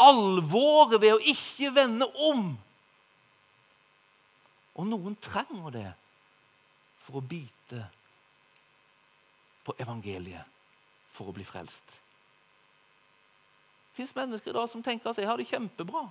Alvoret 0.00 1.00
ved 1.02 1.16
å 1.16 1.22
ikke 1.32 1.72
vende 1.76 2.08
om. 2.30 2.52
Og 4.80 4.86
noen 4.88 5.16
trenger 5.22 5.74
det 5.74 5.88
for 7.04 7.20
å 7.20 7.24
bite 7.24 7.86
på 9.66 9.74
evangeliet 9.82 10.46
for 11.10 11.30
å 11.30 11.34
bli 11.36 11.44
frelst. 11.44 11.99
Fins 14.00 14.14
mennesker 14.16 14.56
da 14.56 14.62
som 14.64 14.80
tenker 14.80 15.10
at 15.10 15.18
jeg 15.20 15.28
har 15.28 15.36
det 15.36 15.50
kjempebra. 15.50 16.06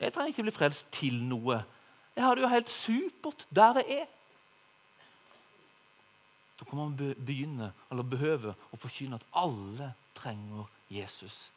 Jeg 0.00 0.14
trenger 0.14 0.32
ikke 0.32 0.44
bli 0.46 0.54
frelst 0.56 0.86
til 0.94 1.18
noe. 1.28 1.58
Jeg 2.16 2.24
har 2.24 2.38
det 2.38 2.46
jo 2.46 2.48
helt 2.48 2.70
supert 2.72 3.44
der 3.52 3.82
jeg 3.82 3.98
er. 3.98 4.06
Da 6.56 6.64
kan 6.64 6.80
man 6.80 6.94
begynne, 6.96 7.68
eller 7.92 8.08
behøve 8.08 8.54
å 8.72 8.80
forkynne 8.80 9.18
at 9.20 9.26
alle 9.36 9.90
trenger 10.16 10.64
Jesus. 10.90 11.50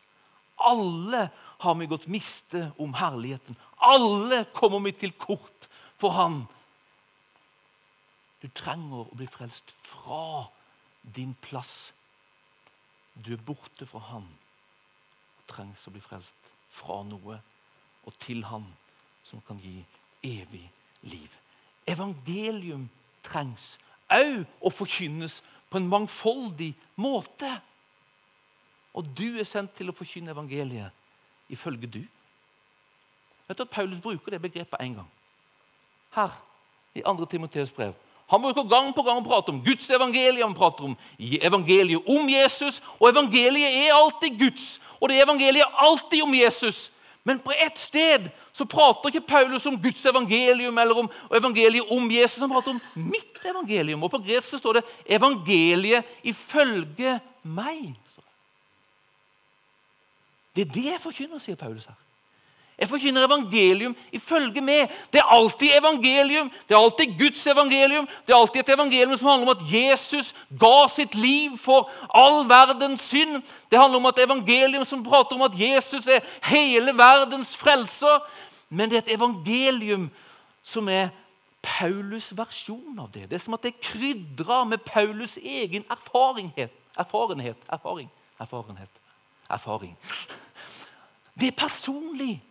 Alle 0.60 1.24
har 1.64 1.80
vi 1.80 1.90
gått 1.90 2.10
miste 2.12 2.68
om 2.76 2.92
herligheten. 3.00 3.56
Alle 3.88 4.44
kommer 4.52 4.84
vi 4.84 4.94
til 5.00 5.16
kort 5.16 5.70
for 5.96 6.12
Han. 6.20 6.44
Du 8.44 8.52
trenger 8.52 9.08
å 9.08 9.16
bli 9.16 9.32
frelst 9.32 9.72
fra 9.72 10.52
din 11.02 11.34
plass. 11.40 11.94
Du 13.16 13.32
er 13.32 13.48
borte 13.48 13.88
fra 13.88 14.04
Han 14.12 14.28
trengs 15.52 15.88
å 15.88 15.94
bli 15.94 16.02
frelst 16.04 16.52
fra 16.72 17.02
noe 17.08 17.38
og 18.08 18.18
til 18.22 18.44
Han 18.50 18.66
som 19.28 19.42
kan 19.48 19.60
gi 19.62 19.78
evig 20.26 20.64
liv. 21.06 21.30
Evangelium 21.88 22.88
trengs 23.26 23.76
òg 24.12 24.46
å 24.60 24.72
forkynnes 24.74 25.40
på 25.70 25.80
en 25.80 25.90
mangfoldig 25.92 26.74
måte. 27.00 27.52
Og 28.98 29.08
du 29.16 29.40
er 29.40 29.48
sendt 29.48 29.76
til 29.78 29.92
å 29.92 29.96
forkynne 29.96 30.34
evangeliet 30.34 30.92
ifølge 31.52 31.88
du. 31.88 32.02
Vet 33.48 33.58
du 33.58 33.64
at 33.64 33.74
Paulus 33.74 34.02
bruker 34.04 34.34
det 34.34 34.42
begrepet 34.44 34.84
én 34.84 34.98
gang 35.00 35.10
her 36.12 36.32
i 36.96 37.02
2. 37.02 37.26
Timoteus 37.26 37.72
brev. 37.72 37.94
Han 38.32 38.42
bruker 38.42 38.64
gang 38.64 38.94
på 38.96 39.04
gang 39.04 39.20
å 39.20 39.26
prate 39.26 39.52
om 39.52 39.60
Guds 39.64 39.90
evangelium, 39.92 40.54
han 40.54 40.56
prater 40.56 40.88
om 40.88 40.96
evangeliet 41.20 42.08
om 42.08 42.30
Jesus. 42.32 42.80
Og 43.00 43.10
evangeliet 43.10 43.76
er 43.84 43.98
alltid 43.98 44.38
Guds, 44.40 44.78
og 45.02 45.10
det 45.10 45.18
er 45.18 45.26
evangeliet 45.26 45.80
alltid 45.84 46.24
om 46.24 46.36
Jesus. 46.36 46.86
Men 47.28 47.42
på 47.44 47.52
ett 47.52 47.78
sted 47.78 48.30
så 48.56 48.66
prater 48.66 49.12
ikke 49.12 49.28
Paulus 49.28 49.66
om 49.70 49.78
Guds 49.82 50.06
evangelium 50.10 50.78
eller 50.82 51.04
om 51.04 51.10
evangeliet 51.38 51.92
om 51.94 52.08
Jesus. 52.12 52.40
Han 52.42 52.50
prater 52.50 52.74
om 52.74 52.82
mitt 52.96 53.44
evangelium. 53.46 54.04
Og 54.04 54.12
på 54.12 54.24
gresk 54.24 54.58
står 54.58 54.80
det 54.80 54.84
'evangeliet 55.06 56.04
ifølge 56.24 57.20
meg'. 57.44 57.94
Det 60.56 60.68
er 60.68 60.72
det 60.74 60.86
jeg 60.86 61.02
forkynner, 61.02 61.40
sier 61.40 61.56
Paulus 61.56 61.86
her. 61.86 61.96
Jeg 62.82 62.90
forkynner 62.90 63.28
evangelium 63.28 63.96
ifølge 64.12 64.62
med. 64.62 64.88
Det 65.14 65.20
er 65.22 65.34
alltid 65.36 65.70
evangelium. 65.78 66.52
Det 66.68 66.74
er 66.76 66.80
alltid 66.80 67.14
Guds 67.20 67.48
evangelium. 67.48 68.08
Det 68.28 68.34
er 68.34 68.38
alltid 68.38 68.60
et 68.60 68.74
evangelium 68.74 69.18
som 69.18 69.28
handler 69.28 69.50
om 69.50 69.58
at 69.58 69.74
Jesus 69.74 70.34
ga 70.60 70.88
sitt 70.90 71.16
liv 71.16 71.60
for 71.62 71.92
all 72.10 72.50
verdens 72.50 73.02
synd. 73.02 73.44
Det 73.70 73.80
handler 73.80 74.02
om 74.02 74.10
et 74.10 74.24
evangelium 74.26 74.86
som 74.86 75.04
prater 75.04 75.36
om 75.36 75.46
at 75.46 75.60
Jesus 75.60 76.08
er 76.08 76.26
hele 76.50 76.98
verdens 76.98 77.54
frelser. 77.58 78.26
Men 78.70 78.90
det 78.90 78.98
er 78.98 79.06
et 79.06 79.16
evangelium 79.20 80.10
som 80.64 80.90
er 80.90 81.14
Paulus' 81.62 82.34
versjon 82.34 83.00
av 83.00 83.12
det. 83.14 83.30
Det 83.30 83.38
er 83.38 83.46
som 83.46 83.54
at 83.54 83.64
det 83.64 83.78
krydrer 83.78 84.64
med 84.66 84.82
Paulus' 84.90 85.38
egen 85.38 85.86
erfarenhet. 85.86 86.74
Erfarenhet. 86.98 87.58
Erfaring. 87.70 88.10
Erfarenhet. 88.40 89.02
Erfaring. 89.50 89.98
Det 91.40 91.48
er 91.48 91.68
personlig. 91.68 92.42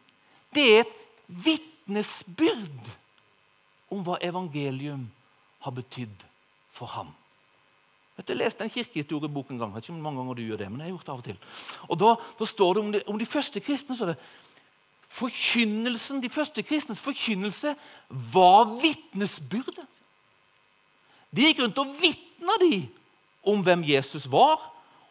Det 0.54 0.66
er 0.66 0.82
et 0.82 0.96
vitnesbyrd 1.28 2.90
om 3.90 4.02
hva 4.06 4.18
evangelium 4.22 5.06
har 5.64 5.74
betydd 5.74 6.26
for 6.74 6.90
ham. 6.96 7.10
Jeg 8.20 8.36
leste 8.36 8.64
en 8.64 8.70
kirkehistoriebok 8.70 9.50
en 9.50 9.58
gang. 9.58 9.70
Jeg 9.70 9.80
vet 9.80 9.88
ikke 9.88 9.94
om 9.96 10.02
mange 10.04 10.20
ganger 10.20 10.36
du 10.36 10.42
gjør 10.42 10.60
det, 10.60 10.68
men 10.70 10.80
jeg 10.80 10.90
har 10.90 10.92
gjort 10.92 11.06
det 11.06 11.12
av 11.12 11.20
og 11.20 11.24
til. 11.24 11.38
Og 11.88 11.98
Da, 12.00 12.10
da 12.38 12.46
står 12.46 12.74
det 12.74 12.82
om, 12.82 12.92
de 12.92 13.02
om 13.06 13.18
de 13.18 13.26
første 13.26 13.60
kristne 13.64 13.96
så 13.96 14.10
det, 14.10 14.16
forkynnelsen, 15.10 16.22
De 16.22 16.28
første 16.28 16.62
kristnes 16.62 17.00
forkynnelse 17.00 17.74
var 18.08 18.76
vitnesbyrdet. 18.82 19.86
De 21.30 21.46
gikk 21.46 21.62
rundt 21.62 21.78
og 21.78 21.94
vitna 22.00 22.58
de 22.60 22.88
om 23.46 23.62
hvem 23.64 23.84
Jesus 23.88 24.28
var, 24.30 24.60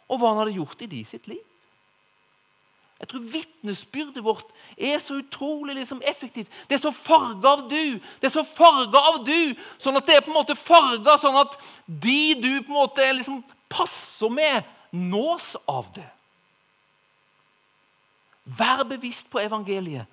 og 0.10 0.20
hva 0.20 0.32
han 0.32 0.44
hadde 0.44 0.58
gjort 0.60 0.82
i 0.82 0.92
de 0.92 1.04
sitt 1.06 1.28
liv. 1.28 1.44
Jeg 3.00 3.08
tror 3.08 3.20
vitnesbyrdet 3.32 4.24
vårt 4.24 4.50
er 4.78 5.00
så 5.00 5.22
utrolig 5.22 5.76
liksom 5.76 6.02
effektivt. 6.08 6.52
Det 6.68 6.76
er 6.76 6.82
så 6.84 6.92
farga 6.92 7.54
av 7.56 7.62
du. 7.70 8.00
Det 8.20 8.28
er 8.28 8.34
så 8.34 8.44
farga 8.44 9.00
av 9.14 9.22
du, 9.28 9.56
sånn 9.80 9.96
at 9.96 10.08
det 10.08 10.18
er 10.18 10.26
på 10.26 10.34
en 10.34 10.40
måte 10.42 10.58
farga 10.60 11.16
sånn 11.22 11.40
at 11.40 11.56
de 11.88 12.36
du 12.36 12.52
på 12.58 12.74
en 12.74 12.80
måte 12.82 13.08
liksom 13.16 13.40
passer 13.72 14.34
med, 14.34 14.68
nås 14.92 15.54
av 15.70 15.88
det. 15.96 16.08
Vær 18.60 18.84
bevisst 18.90 19.30
på 19.32 19.40
evangeliet, 19.40 20.10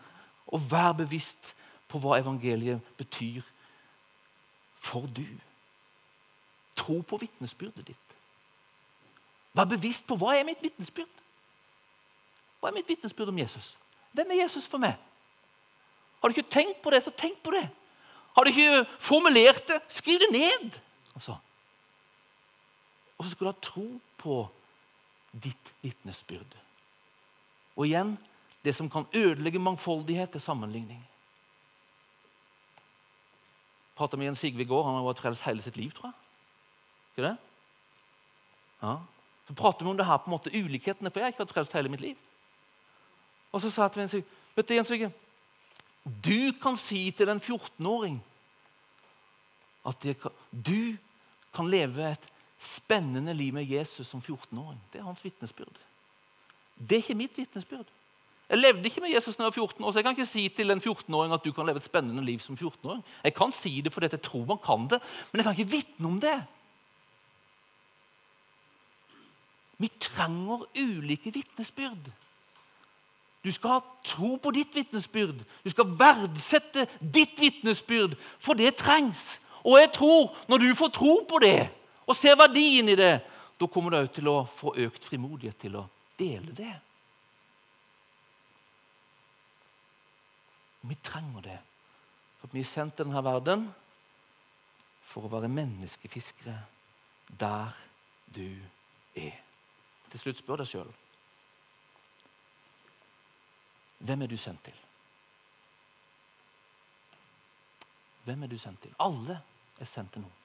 og 0.47 0.63
vær 0.71 0.93
bevisst 0.95 1.55
på 1.91 1.99
hva 1.99 2.21
evangeliet 2.21 2.83
betyr 3.01 3.43
for 4.79 5.09
du. 5.11 5.27
Tro 6.77 7.01
på 7.03 7.19
vitnesbyrdet 7.19 7.87
ditt. 7.89 8.17
Vær 9.57 9.67
bevisst 9.75 10.07
på 10.07 10.19
hva 10.21 10.37
er 10.37 10.47
mitt 10.47 10.63
vitnesbyrd. 10.63 11.26
Hva 12.61 12.71
er 12.71 12.77
mitt 12.77 12.89
vitnesbyrd 12.89 13.33
om 13.33 13.39
Jesus? 13.39 13.75
Hvem 14.17 14.31
er 14.33 14.43
Jesus 14.45 14.67
for 14.71 14.83
meg? 14.83 14.97
Har 16.21 16.29
du 16.29 16.37
ikke 16.37 16.51
tenkt 16.51 16.81
på 16.83 16.91
det, 16.91 17.03
så 17.05 17.13
tenk 17.15 17.39
på 17.45 17.53
det. 17.55 17.65
Har 18.37 18.45
du 18.45 18.51
ikke 18.51 18.85
formulert 18.99 19.67
det, 19.69 19.81
skriv 19.93 20.21
det 20.21 20.31
ned. 20.33 20.79
Altså. 21.15 21.37
Og 23.19 23.25
så 23.25 23.31
skal 23.31 23.47
du 23.47 23.53
ha 23.53 23.65
tro 23.65 23.87
på 24.21 24.39
ditt 25.33 25.73
vitnesbyrd. 25.85 26.57
Og 27.77 27.87
igjen 27.87 28.17
det 28.65 28.75
som 28.75 28.89
kan 28.91 29.07
ødelegge 29.15 29.63
mangfoldighet, 29.63 30.35
er 30.35 30.43
sammenligning. 30.43 31.01
Prata 33.97 34.17
med 34.17 34.27
Jens 34.27 34.39
Sigve 34.43 34.65
i 34.65 34.69
går. 34.69 34.83
Han 34.85 34.99
har 34.99 35.07
vært 35.07 35.21
frelst 35.23 35.45
hele 35.47 35.63
sitt 35.63 35.77
liv, 35.79 35.93
tror 35.95 36.11
jeg. 36.11 36.17
Ikke 37.13 37.29
det? 37.29 37.37
Ja. 38.83 38.97
Så 39.47 39.55
prater 39.55 39.87
vi 39.87 39.93
om 39.93 39.97
det 39.97 40.07
her 40.09 40.19
på 40.19 40.29
en 40.29 40.35
måte 40.35 40.53
ulikhetene, 40.53 41.11
for 41.11 41.21
jeg 41.21 41.29
har 41.29 41.33
ikke 41.33 41.45
vært 41.45 41.55
frelst 41.55 41.77
hele 41.79 41.93
mitt 41.93 42.03
liv. 42.03 42.19
Og 43.57 43.63
så 43.65 43.73
sa 43.73 43.87
jeg 43.87 43.95
til 43.95 44.05
Jens 44.05 44.17
vet 44.57 44.69
du, 44.69 44.75
Jens 44.77 44.91
Vigge, 44.93 45.09
du 46.05 46.53
kan 46.61 46.77
si 46.79 47.09
til 47.17 47.33
en 47.33 47.41
14-åring 47.41 48.19
at 49.87 50.07
kan, 50.21 50.35
du 50.53 50.97
kan 51.55 51.69
leve 51.71 52.11
et 52.11 52.27
spennende 52.59 53.35
liv 53.35 53.55
med 53.55 53.65
Jesus 53.65 54.11
som 54.11 54.21
14-åring. 54.21 54.81
Det 54.93 55.01
er 55.01 55.07
hans 55.07 55.25
vitnesbyrd. 55.25 55.79
Det 56.77 56.99
er 56.99 57.05
ikke 57.05 57.17
mitt 57.17 57.39
vitnesbyrd. 57.39 57.87
Jeg 58.51 58.59
levde 58.59 58.85
ikke 58.87 59.03
med 59.03 59.15
Jesus 59.15 59.39
når 59.39 59.47
jeg 59.47 59.55
var 59.55 59.67
14 59.67 59.85
år, 59.85 59.93
så 59.93 59.99
jeg 59.99 60.05
kan 60.05 60.15
ikke 60.15 60.29
si 60.29 60.45
til 60.55 60.71
en 60.71 60.83
14-åring 60.83 61.33
at 61.35 61.45
du 61.45 61.51
kan 61.53 61.67
leve 61.67 61.81
et 61.81 61.89
spennende 61.89 62.25
liv 62.25 62.43
som 62.45 62.59
14-åring. 62.59 63.03
Jeg 63.25 63.35
kan 63.35 63.57
si 63.57 63.81
det 63.81 63.93
fordi 63.93 64.13
jeg 64.13 64.23
tror 64.23 64.45
man 64.53 64.61
kan 64.63 64.87
det, 64.93 65.01
men 65.33 65.41
jeg 65.41 65.49
kan 65.49 65.57
ikke 65.57 65.73
vitne 65.73 66.13
om 66.13 66.21
det. 66.21 66.37
Vi 69.79 69.91
trenger 70.01 70.69
ulike 70.77 71.33
vitnesbyrd. 71.33 72.13
Du 73.47 73.53
skal 73.53 73.77
ha 73.77 73.81
tro 74.03 74.33
på 74.43 74.51
ditt 74.51 74.75
vitnesbyrd. 74.75 75.45
Du 75.63 75.71
skal 75.71 75.93
verdsette 75.99 76.89
ditt 76.99 77.39
vitnesbyrd, 77.39 78.17
for 78.43 78.59
det 78.59 78.73
trengs. 78.81 79.37
Og 79.63 79.79
jeg 79.79 79.93
tror, 79.95 80.35
når 80.51 80.65
du 80.65 80.75
får 80.75 80.91
tro 80.97 81.13
på 81.31 81.39
det 81.45 81.69
og 82.07 82.19
ser 82.19 82.35
verdien 82.39 82.91
i 82.91 82.99
det, 82.99 83.13
da 83.61 83.69
kommer 83.71 83.95
du 83.95 84.01
òg 84.01 84.11
til 84.19 84.33
å 84.33 84.41
få 84.51 84.75
økt 84.89 85.07
frimodighet 85.07 85.61
til 85.63 85.79
å 85.79 85.85
dele 86.19 86.59
det. 86.59 86.75
Vi 90.91 90.99
trenger 91.07 91.47
det. 91.47 91.59
For 92.43 92.51
vi 92.51 92.67
er 92.67 92.71
sendt 92.75 92.99
til 92.99 93.07
denne 93.07 93.23
verden 93.23 93.69
for 95.07 95.27
å 95.27 95.35
være 95.39 95.55
menneskefiskere 95.55 96.59
der 97.31 97.79
du 98.35 98.49
er. 99.15 99.39
Til 100.11 100.27
slutt 100.27 100.43
spør 100.43 100.67
deg 100.67 100.75
sjøl 100.75 100.95
hvem 103.99 104.23
er 104.23 104.27
du 104.27 104.37
sendt 104.37 104.65
til? 104.65 104.75
Hvem 108.25 108.43
er 108.43 108.47
du 108.47 108.59
sendt 108.59 108.83
til? 108.83 108.95
Alle 109.01 109.43
er 109.79 109.89
sendt 109.89 110.13
til 110.13 110.25
noen. 110.25 110.43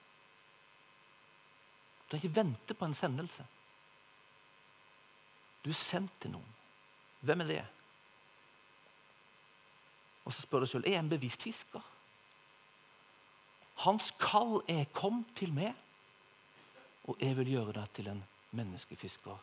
Du 2.06 2.16
har 2.16 2.24
ikke 2.24 2.36
vente 2.36 2.74
på 2.74 2.86
en 2.86 2.94
sendelse. 2.94 3.46
Du 5.64 5.70
er 5.70 5.78
sendt 5.78 6.12
til 6.22 6.34
noen. 6.34 6.58
Hvem 7.22 7.42
er 7.42 7.50
det? 7.50 7.62
Og 10.26 10.34
så 10.34 10.42
spør 10.42 10.64
du 10.64 10.70
sjøl 10.70 10.86
er 10.86 10.98
jeg 10.98 11.04
en 11.04 11.10
bevisst 11.10 11.44
fisker. 11.44 11.82
Hans 13.82 14.12
kall 14.20 14.62
er 14.70 14.86
'kom 14.94 15.26
til 15.36 15.54
meg', 15.54 15.76
og 17.04 17.18
jeg 17.20 17.38
vil 17.38 17.48
gjøre 17.48 17.74
deg 17.74 17.94
til 17.94 18.08
en 18.08 18.24
menneskefisker. 18.52 19.38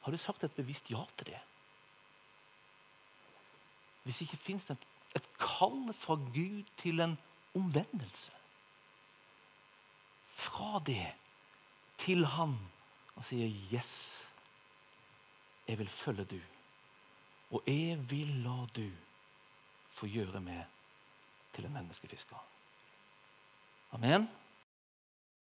Har 0.00 0.12
du 0.12 0.16
sagt 0.16 0.44
et 0.44 0.54
bevisst 0.54 0.90
ja 0.90 1.04
til 1.16 1.26
det? 1.26 1.40
Hvis 4.04 4.20
ikke 4.24 4.36
fins 4.36 4.64
det 4.68 4.76
et 5.16 5.26
kall 5.38 5.92
fra 5.94 6.14
Gud 6.14 6.64
til 6.80 7.00
en 7.00 7.16
omvendelse. 7.54 8.32
Fra 10.26 10.80
det 10.86 11.12
til 11.98 12.26
Han 12.26 12.58
og 13.14 13.24
sier 13.24 13.46
'Yes, 13.46 14.20
jeg 15.68 15.78
vil 15.78 15.88
følge 15.88 16.24
du', 16.24 16.50
og 17.50 17.62
jeg 17.66 18.10
vil 18.10 18.42
la 18.42 18.66
du 18.76 18.90
få 19.90 20.06
gjøre 20.06 20.40
meg 20.40 20.66
til 21.52 21.64
en 21.64 21.72
menneskefisker. 21.72 22.36
Amen. 23.92 24.43